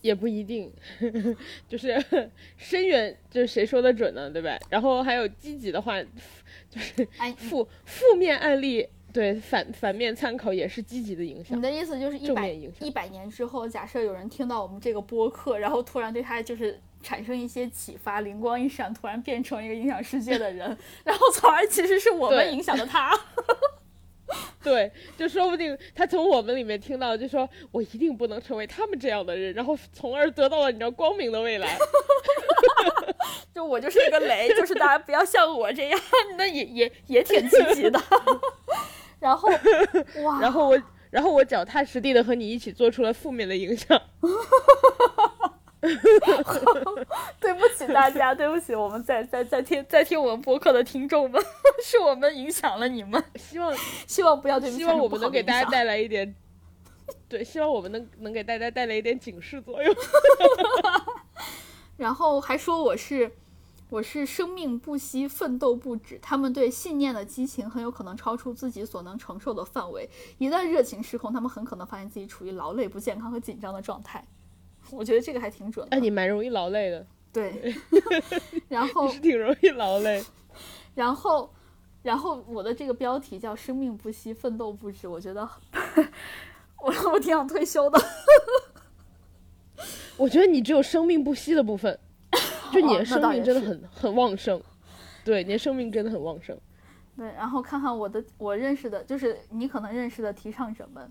[0.00, 0.72] 也不一定，
[1.68, 2.02] 就是
[2.56, 4.30] 深远，就是谁说的准呢？
[4.30, 4.58] 对吧？
[4.70, 5.92] 然后还有积极的话，
[6.70, 7.06] 就是
[7.36, 11.56] 负负面案例，对反反面参考也是积极的影响。
[11.56, 23.18] 你的意思就是一百一百年之后，假设有人听到我们这个播客，然后突然对他就是产生一些启发，灵光一闪，突然变成一个影响世界的人， 然后从而其实是我们影响的他。
[24.62, 31.76] 对，就说不定他从我们里面听到，就说我一定不能成为他们这样的人，然后从而得到了你知道光明的未来。
[33.54, 36.00] 就我就是一个雷，就是大家不要像我这样，
[36.36, 38.00] 那也也也挺积极的。
[39.18, 39.48] 然后
[40.22, 44.00] 哇，然后我然后我脚踏实地的和你一起做出了负面的影响。
[47.40, 51.42] 对不起大家， 对不起，我们在在在听在听我们播客的听众们，
[51.82, 53.22] 是我们影响了你们。
[53.36, 53.74] 希望
[54.06, 56.34] 希望不要对，希望我们能给大家带来一点，
[57.28, 59.94] 对，希望我们能能给大家带来一点警示作用。
[61.96, 63.32] 然后还说我是
[63.90, 66.18] 我是生命不息，奋斗不止。
[66.22, 70.08] 他们对信念的激情很有可能超出自己所能承受的范围。
[70.38, 74.24] 一旦热情失控，他们很可能发现自己处于劳累、不健康和紧张的状态。
[74.90, 75.86] 我觉得这个还挺准。
[75.90, 77.06] 哎，你蛮容易劳累的。
[77.32, 77.74] 对。
[78.68, 80.24] 然后是挺容易劳累。
[80.94, 81.52] 然后，
[82.02, 85.06] 然后我的这个标题叫“生命不息，奋斗不止”。
[85.08, 85.48] 我觉得，
[86.82, 88.00] 我我挺想退休的。
[90.16, 91.96] 我觉得你只有生命不息的部分，
[92.72, 94.60] 就你的生命真的很很旺盛。
[95.24, 96.58] 对，你的生命真的很旺盛。
[97.16, 101.08] 对，然后看看我的我认识的，就是你可能认识的提倡者们。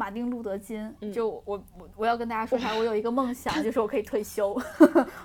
[0.00, 4.58] 马丁路德金，就我我我要跟大家说一下，我有一个梦想，就是我可以退休。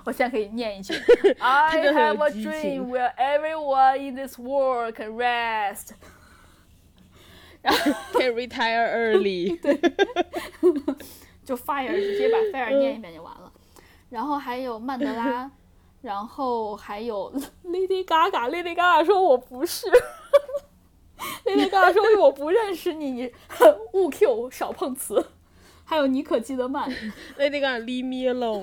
[0.04, 0.92] 我现在可以念一句
[1.38, 5.92] ：I have a dream where everyone in this world can rest，
[7.62, 9.58] 然后 can retire early。
[9.62, 9.80] 对，
[11.42, 13.50] 就 fire 直接把 fire 念一遍就完了。
[14.10, 15.50] 然后还有曼德拉，
[16.02, 17.32] 然后还有
[17.64, 19.86] Lady Gaga，Lady Gaga 说我不是。
[21.44, 23.32] 那天刚刚说我不认识你，
[23.92, 25.26] 勿 Q 少碰瓷。
[25.88, 26.90] 还有妮可基德曼，
[27.38, 28.60] 那那个 Leave me alone。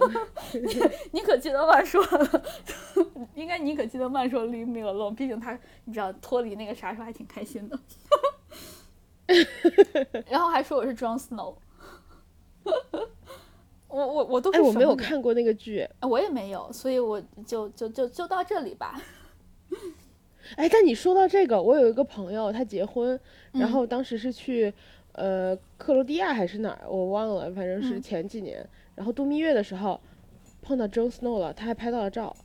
[1.11, 2.05] 妮可基德曼说，
[3.33, 7.79] 应该妮可基德曼说 Leave me alone，毕竟他你知道脱离那个啥时候还挺开心的。
[10.27, 11.55] 然后还说我是 Jon Snow。
[13.87, 19.01] 我我我都是哎，我没有看过那个剧，我也没有，所以我就就就就到这里吧。
[20.55, 23.19] 哎，但你说到这个，我有一个朋友，他结婚，
[23.51, 24.73] 然后当时是去，
[25.13, 29.99] 呃，克罗地亚还是哪儿，我忘了，反正是前几年，然后度蜜月的时候
[30.61, 32.35] 碰到 Jon Snow 了，他还拍到了照。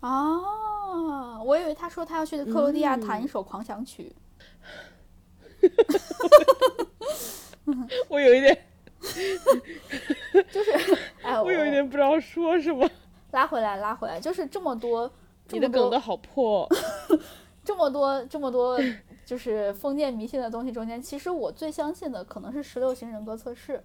[0.00, 4.12] 哦，我以为他说他要去克罗地亚弹一首狂想曲。
[8.08, 8.56] 我有一点，
[10.50, 10.70] 就是，
[11.22, 12.88] 哎， 我有一点不知道说什么。
[13.32, 15.10] 拉回来，拉回来，就是这么多。
[15.50, 16.68] 你的梗都好破，
[17.64, 18.78] 这么多这么多
[19.24, 23.82] 就是封建迷信的东西中间，其实我最相信的可能是十六型人格测试，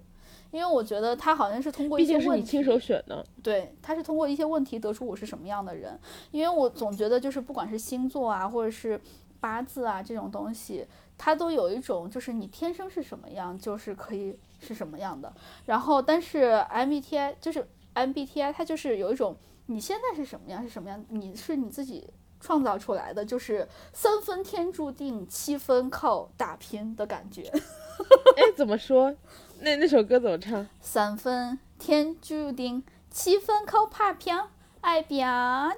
[0.51, 5.99] 因为我觉得他好像是通过一些问题，毕竟是你亲手选的，对，他是通过一些问题得出我是什么样的人，
[6.31, 8.99] 因为我总觉得就是不管是星座啊，或者是
[9.39, 10.85] 八字啊这种东西，
[11.17, 15.33] 它都有一种就是你天生是什么样，就是可以是什么样的，
[15.65, 19.35] 然后但是 MBTI 就是 MBTI 它就是有一种。
[19.67, 20.61] 你现在是什么样？
[20.63, 21.05] 是什么样？
[21.09, 22.09] 你是你自己
[22.39, 27.43] 创造出来的，就是三分天注定，七分靠打拼的感觉。
[28.35, 29.15] 哎，怎么说？
[29.59, 30.67] 那那首歌怎么唱？
[30.81, 34.37] 三分天注定，七分靠打拼，
[34.81, 35.25] 爱拼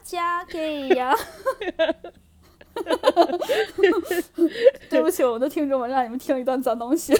[0.01, 1.15] 嫁给呀。
[4.89, 7.13] 对不起，我的听众们，让你们听一段脏东西。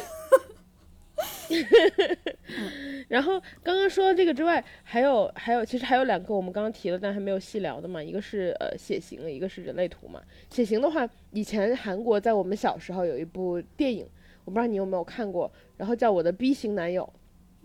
[3.07, 8.01] 然后刚刚说到这个之外，还有还有，其实还有两个我们刚刚提了，但还没有细聊的嘛。
[8.01, 10.21] 一个是呃血型，一个是人类图嘛。
[10.49, 14.07] 血型的话，以前韩国在我们小时候有一部电影，
[14.43, 17.03] 我不知道你有没有看过，然后叫《我的 B 型男友》。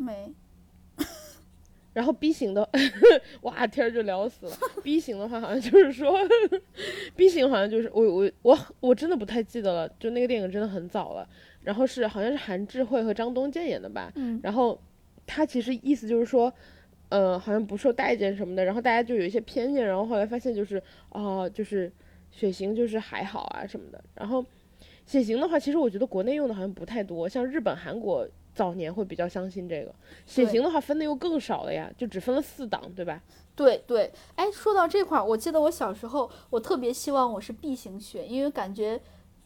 [0.03, 0.33] 没。
[1.93, 2.67] 然后 B 型的，
[3.43, 4.53] 哇，天儿就聊死了。
[4.81, 6.17] B 型的话，好像就是说，
[7.17, 11.29] B 型好像就是我我我我真的不太记得了，就那个电影真的很早了。
[11.63, 14.81] 然后是好像是韩智慧和张东健演的吧，嗯，然后
[15.27, 16.53] 他其实意思就是说，
[17.11, 21.93] 呃，好像不受待见什么的，然后大家就有一些偏见，然后后来发现就是哦，就是
[22.31, 24.03] 血型就是还好啊什么的。
[24.15, 24.45] 然后
[25.05, 29.95] 血型的话，其实我觉得国内用的好像不太多，像日本、韩国早年会比较相信这个。
[30.25, 33.23] 血型的话分的又更少了呀，就只分了四档，对吧？
[33.55, 38.99] 对对，哎，说到这块儿，我记得我小时候我特别希望我是 B 型血，因为感觉。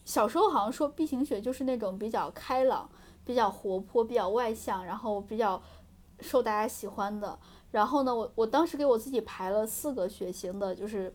[0.04, 2.88] 小时候好像说 B 型血就是那种比较开朗、
[3.24, 5.62] 比较活泼、比较外向，然后比较
[6.20, 7.38] 受大家喜欢的。
[7.70, 11.12] 然后呢，我我当时给我自己排了四个血型的，就是，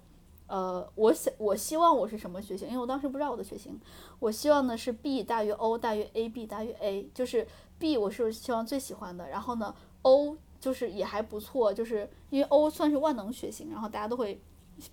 [0.47, 3.79] 呃，我想我希望我是什么血型，因为我当时不知道我的血型。
[4.19, 14.41] 我希望呢是 B 大于 O 大于 AB 大于 A，就是 B 我是希望最喜欢的，然后呢 O 就是也还不错，就是因为 O 算是万能血型，然后大家都会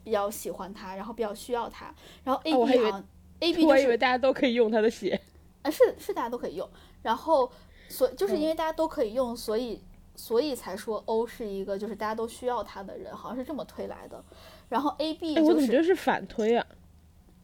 [0.04, 1.92] 比较喜欢它，然后比较需要它。
[2.22, 3.04] 然后 AB 好像。
[3.40, 5.20] A B 我以为大家都可以用他的血，
[5.62, 6.68] 啊 是是大家都可以用，
[7.02, 7.50] 然后
[7.88, 9.82] 所就是因为大家都可以用，所以
[10.14, 14.24] 所以才说 O 是一个就是大家都需要他的人，好像是这么推来的。
[14.68, 16.66] 然后 A B 我怎么觉得是反推啊？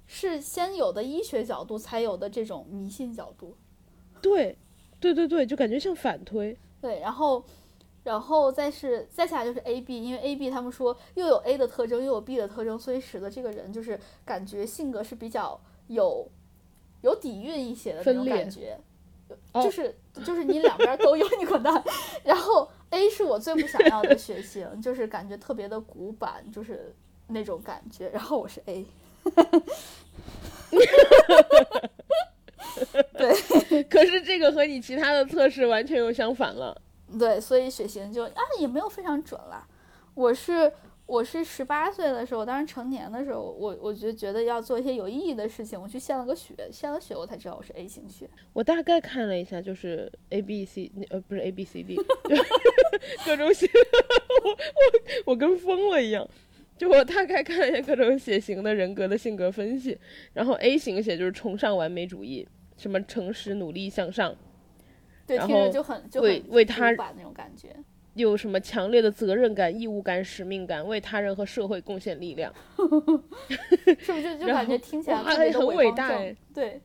[0.06, 3.56] 是先有的医学角度才有的这种迷信角度。
[4.20, 4.58] 对，
[4.98, 6.56] 对对对，就感觉像反推。
[6.80, 7.44] 对，然后
[8.02, 15.60] 然后再是再下来就是 A B，因为 A B 他们说又有 A 的特征又有 B 的特征，所以使得这个人就是感觉性格是比较。
[15.92, 16.28] 有
[17.02, 18.78] 有底蕴一些的那种感觉，
[19.54, 21.82] 就是就是你两边都有，你滚蛋。
[22.24, 26.94] 然后 A 是我最不想要的血型，就是感觉特别的古板，就是
[27.28, 28.08] 那种感觉。
[28.10, 28.86] 然后我是 A，
[33.18, 33.84] 对。
[33.90, 36.80] 可是这个和你其他的测试完全又相反了。
[37.18, 39.66] 对，所以血型就啊也没有非常准啦。
[40.14, 40.72] 我是。
[41.04, 48.28] 我是十八岁的时候，当时成年的时候，我我就觉得要做一些有意义的事情，我去献了个血，献了血，我才知道我是 A 型血。
[48.52, 51.96] 我大概看了一下，就是 A B C，呃，不是 A B C D，
[53.26, 53.68] 各种血，
[54.44, 54.56] 我我
[55.32, 56.26] 我跟疯了一样，
[56.78, 59.98] 就我大概看了一下各种血型的人格的性格分析，
[60.32, 62.48] 然后 A 型血就是崇尚完美主义，
[62.78, 64.34] 什么诚实、努力向上，
[65.26, 67.76] 对，听着就很就为为他那种感觉。
[68.14, 72.52] 有什么强烈的责任感、义务感、使命感，为他人和社会贡献力量，
[73.98, 76.08] 是不是就感觉听起来很伟大？
[76.52, 76.80] 对，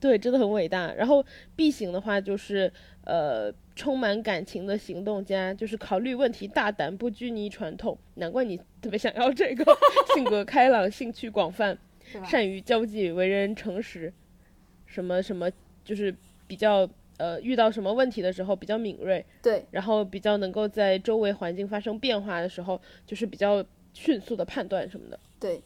[0.00, 0.92] 对，真的很伟大。
[0.94, 2.72] 然后 B 型的话就是
[3.04, 7.96] 呃，充满感情的行动家，就是考虑问题大胆，不拘泥传统。
[8.14, 9.64] 难怪你特别想要这个，
[10.14, 11.78] 性格开朗，兴趣广泛，
[12.26, 14.12] 善于交际，为人诚实，
[14.84, 15.48] 什么什么，
[15.84, 16.12] 就是
[16.48, 16.88] 比较。
[17.18, 25.60] 呃，遇到什么问题的时候比较敏锐，对，然后比较能够在周围环境发生变化的时候，就是比较迅速的判断什么的，对，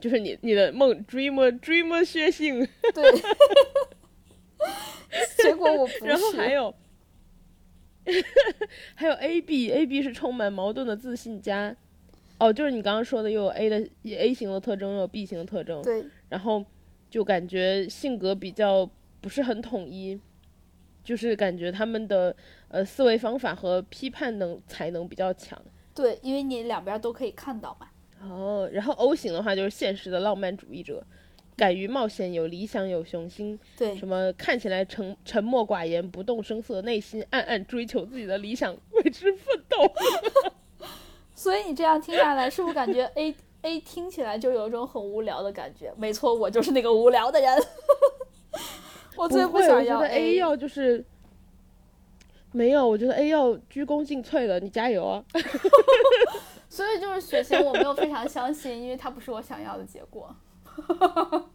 [0.00, 3.12] 就是你你的梦 dreamer dreamer 血性，对，
[5.42, 6.74] 结果我不是，然后还有，
[8.96, 11.76] 还有 A B A B 是充满矛盾的自信家，
[12.38, 16.64] 哦，就是你刚刚说的又有 A 的 A 型的特征，又有 B 型的特征，对，然后
[17.08, 20.20] 就感觉性格比较不是很统一。
[21.04, 22.34] 就是感觉他们的
[22.68, 25.60] 呃思维方法和批判能才能比较强。
[25.94, 27.88] 对，因为你两边都可以看到嘛。
[28.22, 31.04] 哦，然后 O 型的话就是现实的浪漫主义者，
[31.56, 33.58] 敢于冒险，有理想，有雄心。
[33.76, 33.96] 对。
[33.96, 39.92] 什么看起来沉沉默寡言，不动声色，内心暗暗追求自己的理想，为之奋斗。
[41.34, 45.92] 所以你这样听下来，是不是感觉 A A 听起来就有一种很无聊的感觉？
[45.96, 47.62] 没错，我就是那个无聊的人。
[49.16, 51.04] 我最不想要 A 要就是
[52.52, 55.24] 没有，我觉得 A 要鞠躬尽瘁了，你加油啊！
[56.68, 60.34] 所以就是血型我没有非常相信，因为它不是我想要的结果。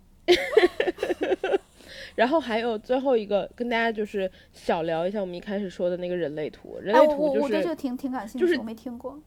[2.16, 6.80] 然后还有最后一个，跟大家就是小聊一下我们一开始说的那个人类图。
[6.80, 9.20] 人类图就是我对这个挺挺感兴趣，就是我没听过。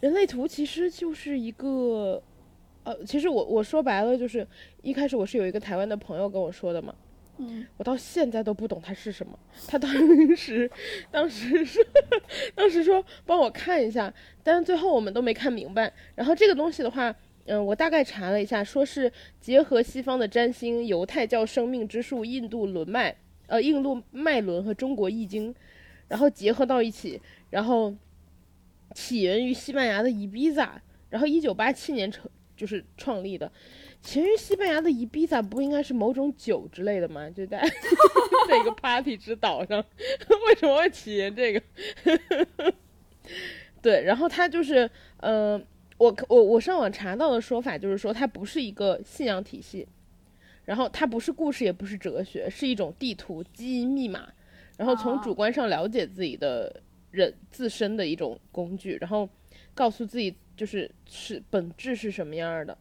[0.00, 2.22] 人类图其实就是一个，
[2.84, 4.46] 呃，其实我我说白了就是
[4.82, 6.94] 一开始我是有一个台湾的朋友跟我说的嘛，
[7.38, 9.38] 嗯，我到现在都不懂它是什么。
[9.66, 9.90] 他当
[10.36, 10.70] 时
[11.10, 11.82] 当时说
[12.54, 14.12] 当时说帮我看一下，
[14.42, 15.92] 但是最后我们都没看明白。
[16.14, 17.14] 然后这个东西的话，
[17.46, 19.10] 嗯，我大概查了一下，说是
[19.40, 23.16] 结合西方的占星、犹太教生命之树、印度轮脉，
[23.46, 25.54] 呃，印度脉轮和中国易经，
[26.08, 27.20] 然后结合到一起，
[27.50, 27.94] 然后
[28.94, 30.80] 起源于西班牙的伊比萨，
[31.10, 32.30] 然后一九八七年成
[32.62, 33.50] 就是创立的。
[34.00, 37.28] 其实西班牙的伊比萨不应该是某种酒之类的吗？
[37.30, 37.58] 就在
[38.48, 39.84] 在一个 party 之岛上，
[40.46, 41.62] 为什么会起源这个？
[43.82, 45.60] 对，然后它就是，呃，
[45.98, 49.88] 我我我上网查到的说法就是说，它不是一个信仰体系，
[50.64, 54.28] 然后它不是故事，也不是哲学，是一种地图、基因密码，
[54.76, 59.28] 然后从哦主观上了解自己的人自身的一种工具，然后
[59.74, 60.32] 告诉自己
[60.62, 62.78] 就是是本质是什么样儿的。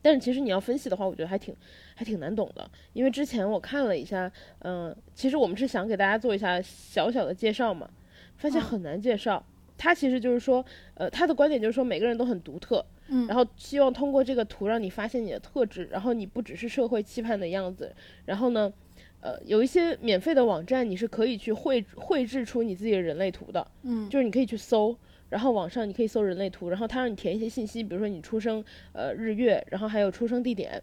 [0.00, 1.52] 但是其实你要分析的话，我觉得还挺
[1.96, 7.90] 还挺难懂的，因为之前我看了一下，嗯、其实我们是想给大家做一下小小的介绍嘛，
[8.36, 8.62] 发现嗯。
[8.62, 9.44] 很难介绍。
[9.76, 10.64] 他其实就是说，
[10.94, 13.26] 呃，他的观点就是说每个人都很独特，嗯。
[13.26, 17.92] 然后希望通过这个图让你发现你的特质，然后你不只是社会期盼的样子，
[18.24, 18.72] 然后呢，
[19.20, 24.08] 呃，有一些免费的网站你是可以去绘绘制出你自己的人类图的，嗯。
[24.08, 24.96] 就是你可以去搜，
[25.30, 28.62] 然后网上你可以搜人类图，然后它让你填一些信息，比如说你出生
[28.92, 30.82] 呃日月，然后还有出生地点，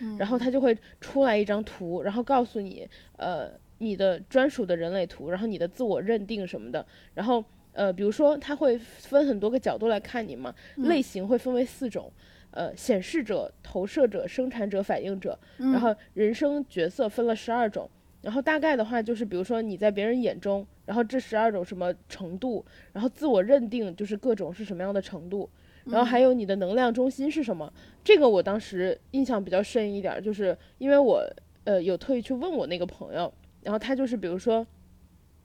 [0.00, 0.18] 嗯。
[0.18, 2.88] 然后它就会出来一张图，然后告诉你
[3.18, 6.84] 呃你的专属的人类图，然后你的自我认定什么的，
[7.14, 12.10] 然后呃比如说它会分很多个角度来看你嘛，类型会分为四种。
[12.54, 17.88] 呃，显示者、投射者、生产者、反应者，然后人生角色分了十二种，
[18.22, 25.50] 然后大概的话就是，比如说你在别人眼中，然后这十二种什么程度，然后自我认定就是各种是什么样的程度，
[25.84, 27.70] 然后还有你的能量中心是什么。
[28.02, 31.22] 这个我当时印象比较深一点儿，就是因为我
[31.64, 34.66] 呃有特意去问我那个朋友，然后他就是比如说。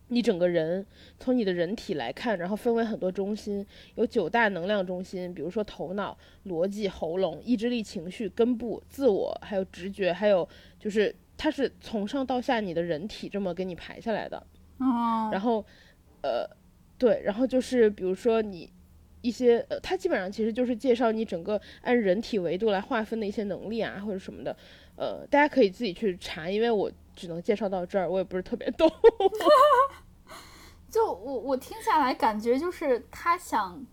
[0.10, 0.86] 你整个人
[1.20, 10.48] 从你的人体来看，然后分为很多中心，有九大能量中心，比如说头脑、逻辑、喉咙、意志力、情绪、根部、自我，还有直觉，还有
[10.80, 14.38] 就是它是从上到下你的人体这么给你排下来的。
[14.80, 15.64] 哦，然后，
[16.22, 16.48] 呃，
[16.98, 18.72] 对，然后就是比如说你
[19.22, 24.56] 一些呃，它基本上其实就是介绍你整个按人体维度来划分的一些能力啊或者什么的，
[24.96, 28.90] 呃，大家可以自己去查，因为我只能介绍到这儿，我也不是特别懂。
[30.90, 33.86] 就我我听下来感觉就是他想，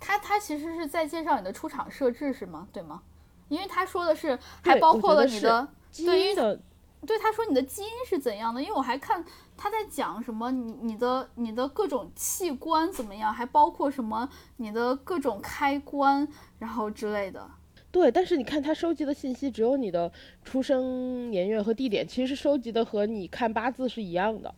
[0.00, 2.66] 他他其实是在介绍你的出场设置是吗？
[2.72, 3.02] 对吗？
[3.48, 6.60] 因为他说的是还包括了你的，基对因的
[7.06, 9.24] 对他说你的基因是怎样的，因为我还看
[9.56, 16.26] 他在讲什么你你的你的各种器官怎么样，还包括什么你的各种开关，
[16.58, 17.48] 然后之类的。
[17.92, 20.10] 对，但是你看他收集的信息只有你的
[20.42, 24.52] 出生年月和地点，其实收集的和你看八字是一样的。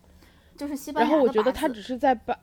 [0.56, 2.34] 就是西班牙的然后我觉得他只是在把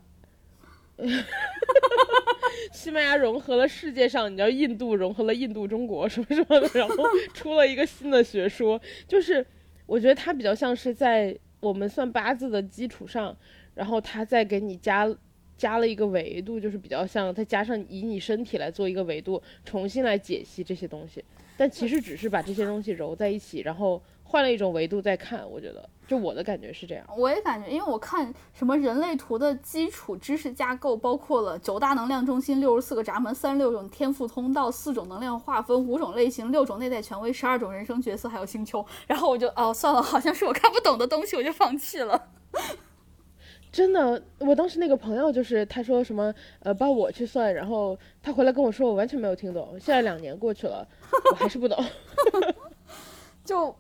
[2.72, 9.46] 西班牙融合了世界上，你知道印度融合了印度中国什么什么的，然后出了一个新的学说，就是
[9.86, 13.36] 我觉得它比较像是在我们算八字的基础上，
[13.74, 15.14] 然后它再给你加
[15.58, 21.24] 加了一个维度，就是比较像再加上以你身体来做一个维度，重新来解析这些东西，
[21.58, 24.02] 但其实只是把这些东西揉在一起，然后
[24.34, 27.06] 换了一种维度在看，我觉得就我的感觉是这样。
[27.16, 38.84] 我也感觉，因为我看什么人类图的基础知识架构，包括了九大能量中心、六十四个闸门、三十六种天赋通道、四种能量划分、五种类型、六种内在权威、十二种人生角色，还有星球。
[39.06, 42.30] 然后我就哦，算了，好像是我看不懂的东西，我就放弃了。
[43.72, 50.88] 真的，我当时那个朋友就是他说什么呃帮我去算，然后他回来跟我说我完全没有听懂，现在两年过去了，
[51.30, 51.78] 我还是不懂。
[53.46, 53.76] 就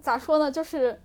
[0.00, 1.00] 咋说呢，就是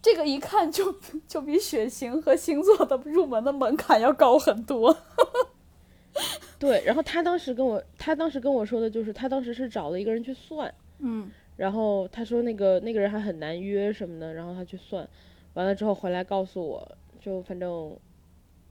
[0.00, 0.94] 这个一看就
[1.28, 4.96] 就比血型和星座的入门的门槛要高很多。
[6.58, 15.08] 对，然后他当时跟我他当时跟我说的就是他当时是找了一个人去算，嗯，然后他说那个那个人还很难约什么的，然后他去算，
[15.54, 17.96] 完了之后回来告诉我，就反正，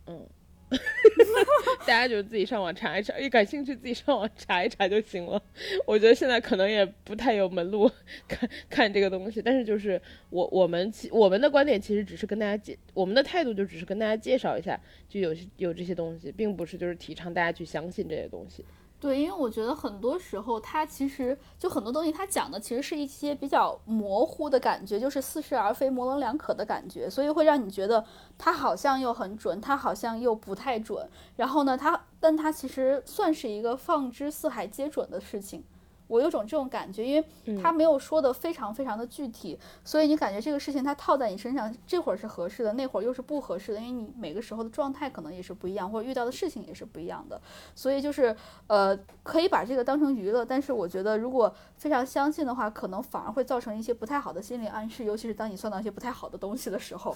[0.07, 0.25] 嗯，
[1.85, 5.41] 大家就自己上网查一查，一感兴趣自己上网查一查就行了。
[5.85, 7.89] 我觉得现在可能也不太有门路
[8.27, 14.77] 看看这个东西，但是就是我我们其我们的观点其实只是跟大家介，我们的态度就只是跟大家介绍一下，
[15.07, 18.65] 就有有这些东西，并不是就是提倡大家去相信这些东西。
[18.99, 28.03] 对，因为我觉得很多时候，它其实就很多东西，它讲的其实是一些比较模糊的感觉，就是似是而非、模棱两可的感觉，所以会让你觉得
[28.39, 31.07] 它好像又很准，它好像又不太准。
[31.35, 35.63] 然后呢，它，但它其实算是一个放之四海皆准的事情。
[36.07, 47.39] 我有种这种感觉，因为他没有说的非常非常的具体，所以你感觉这个事情它套在你身上，这会儿是合适的，那会儿又是不合适的，因为你每个时候的状态可能也是不一样，或者遇到的事情也是不一样的，
[47.75, 48.35] 所以就是
[48.67, 57.15] 呃，可以把这个当成娱乐，但是我觉得如果非常相信的话，可能反而会造成一些不太好的心理暗示，尤其是当你算到一些不太好的东西的时候，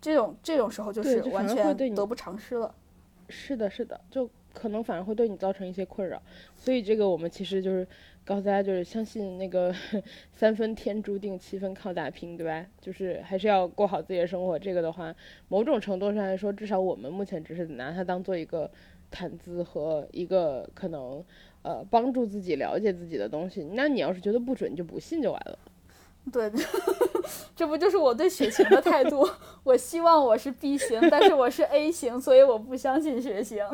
[0.00, 2.72] 这种这种时候就是完全得不偿失了。
[3.28, 6.20] 是的，是的，就可能反而会对你造成一些困扰，
[6.56, 7.86] 所以这个我们其实就是。
[8.24, 9.74] 告诉大家，就是相信那个
[10.32, 12.64] 三分天注定，七分靠打拼，对吧？
[12.80, 14.58] 就是还是要过好自己的生活。
[14.58, 15.14] 这个的话，
[15.48, 18.70] 某种程度上来说，至少我们目前只是拿它当做一个
[19.10, 21.24] 谈资和一个可能
[21.62, 23.64] 呃帮助自己了解自己的东西。
[23.72, 25.58] 那你要是觉得不准，就不信就完了。
[26.30, 26.52] 对，
[27.56, 29.26] 这不就是我对血型的态度？
[29.64, 33.64] 我希望我是 B 型，但是我是 A 型，所以我不相信血型。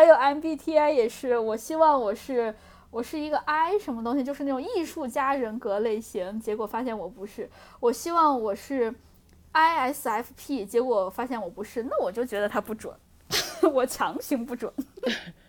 [0.00, 2.54] 还有 MBTI 也是，我希望我是
[2.90, 7.50] 我是一个 I 什么东西，就是那种艺术家人格类型，结果发现我不是。
[7.80, 8.94] 我希望我是
[9.52, 12.90] ISFP，结果发现我不是，那我就觉得它不准，
[13.74, 14.72] 我强行不准。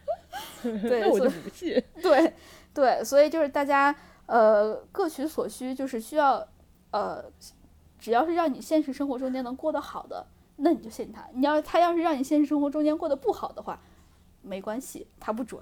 [0.62, 1.82] 对，我就不信。
[2.04, 2.34] 对
[2.74, 3.96] 对，所以就是大家
[4.26, 6.46] 呃各取所需，就是需要
[6.92, 7.24] 呃，
[7.98, 11.26] 只要是让你现实生活中间能过得好的，那你就信他。
[11.32, 13.80] 你要他要是让你现实生活中间过得不好的话。
[14.42, 15.62] 没关系，它不准，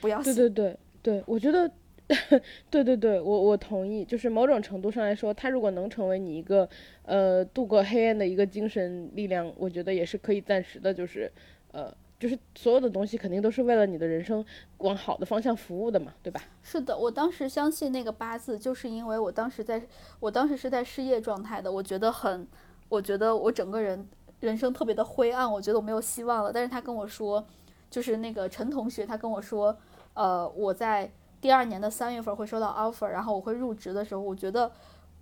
[0.00, 0.34] 不要信。
[0.34, 1.70] 对对对对，我觉得，
[2.70, 4.04] 对对对，我我同意。
[4.04, 6.68] 就是某种程度上来说，它如果能成为你一个
[7.04, 10.92] 呃度过黑暗的一个精神力量，我觉得也是可以暂时的。
[10.94, 11.30] 就是
[11.72, 14.44] 呃，就是所有的东西肯定都是为了你的人生
[14.78, 16.42] 往好的方向服务的嘛，对吧？
[16.62, 19.82] 是的，我当时相信那个八字，就是因为我当时在，
[20.20, 22.46] 我当时是在失业状态的，我觉得很，
[22.88, 24.06] 我觉得我整个人
[24.40, 26.52] 人生特别的灰暗，我觉得我没有希望了。
[26.52, 27.44] 但是他跟我说。
[27.94, 29.76] 就是那个陈同学，他跟我说，
[30.14, 31.08] 呃，我在
[31.40, 34.68] 第二年的三月份会收到 offer，然后我会入职的时候，我觉得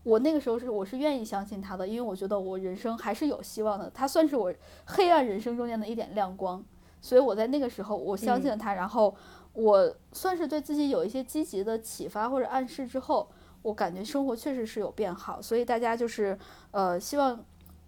[0.04, 4.50] 我那个时候是我是愿意相信他的，因为我觉得我人生还是有希望的，他算是我
[4.86, 6.64] 黑暗人生中间的一点亮光，
[7.02, 9.14] 所以我在那个时候我相信了他，然后
[9.52, 13.28] 我算是对自己有一些积极的启发或者暗示之后，
[13.60, 16.38] 我感觉生活确实是有变好，所以大家就是
[16.70, 17.38] 呃希望。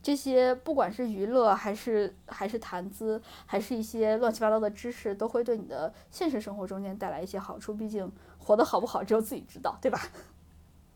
[0.05, 7.73] 这些不管是娱乐还是还是谈资，还是一些乱七八糟的知识，都会对你的现实生活中间带来一些好处。
[7.73, 9.99] 毕竟活得好不好，只有自己知道，对吧？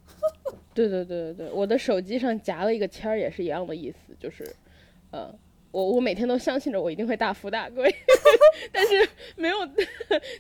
[0.74, 4.44] 对对对对对，我的手机上夹了一个签儿，也是一样的意思，就是，
[5.10, 5.35] 呃，
[5.70, 7.90] 我我每天都相信着我一定会大富大贵，
[8.70, 9.56] 但是没有，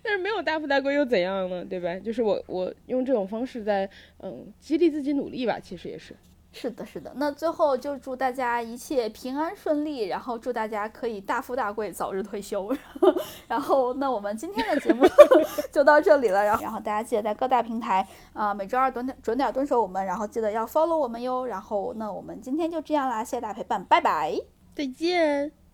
[0.02, 1.64] 但是没有大富大贵又怎样呢？
[1.64, 1.98] 对吧？
[1.98, 3.88] 就是我我用这种方式在
[4.18, 6.14] 嗯激励自己努力吧，其实也是。
[6.60, 7.12] 是的，是的。
[7.14, 12.74] 那最后就祝大家一切平安顺利，然后祝大家可以大富大贵，早日退休。
[13.46, 15.06] 然后，那我们今天的节目
[15.70, 16.44] 就到这里了。
[16.44, 21.46] 然后，然后大家记得在各大平台啊，每周二准点准点蹲守我们，然后记得要 follow 我们哟。
[21.46, 24.36] 然后，那我们今天就这样啦，谢谢大家陪伴，拜拜，
[24.74, 25.67] 再见。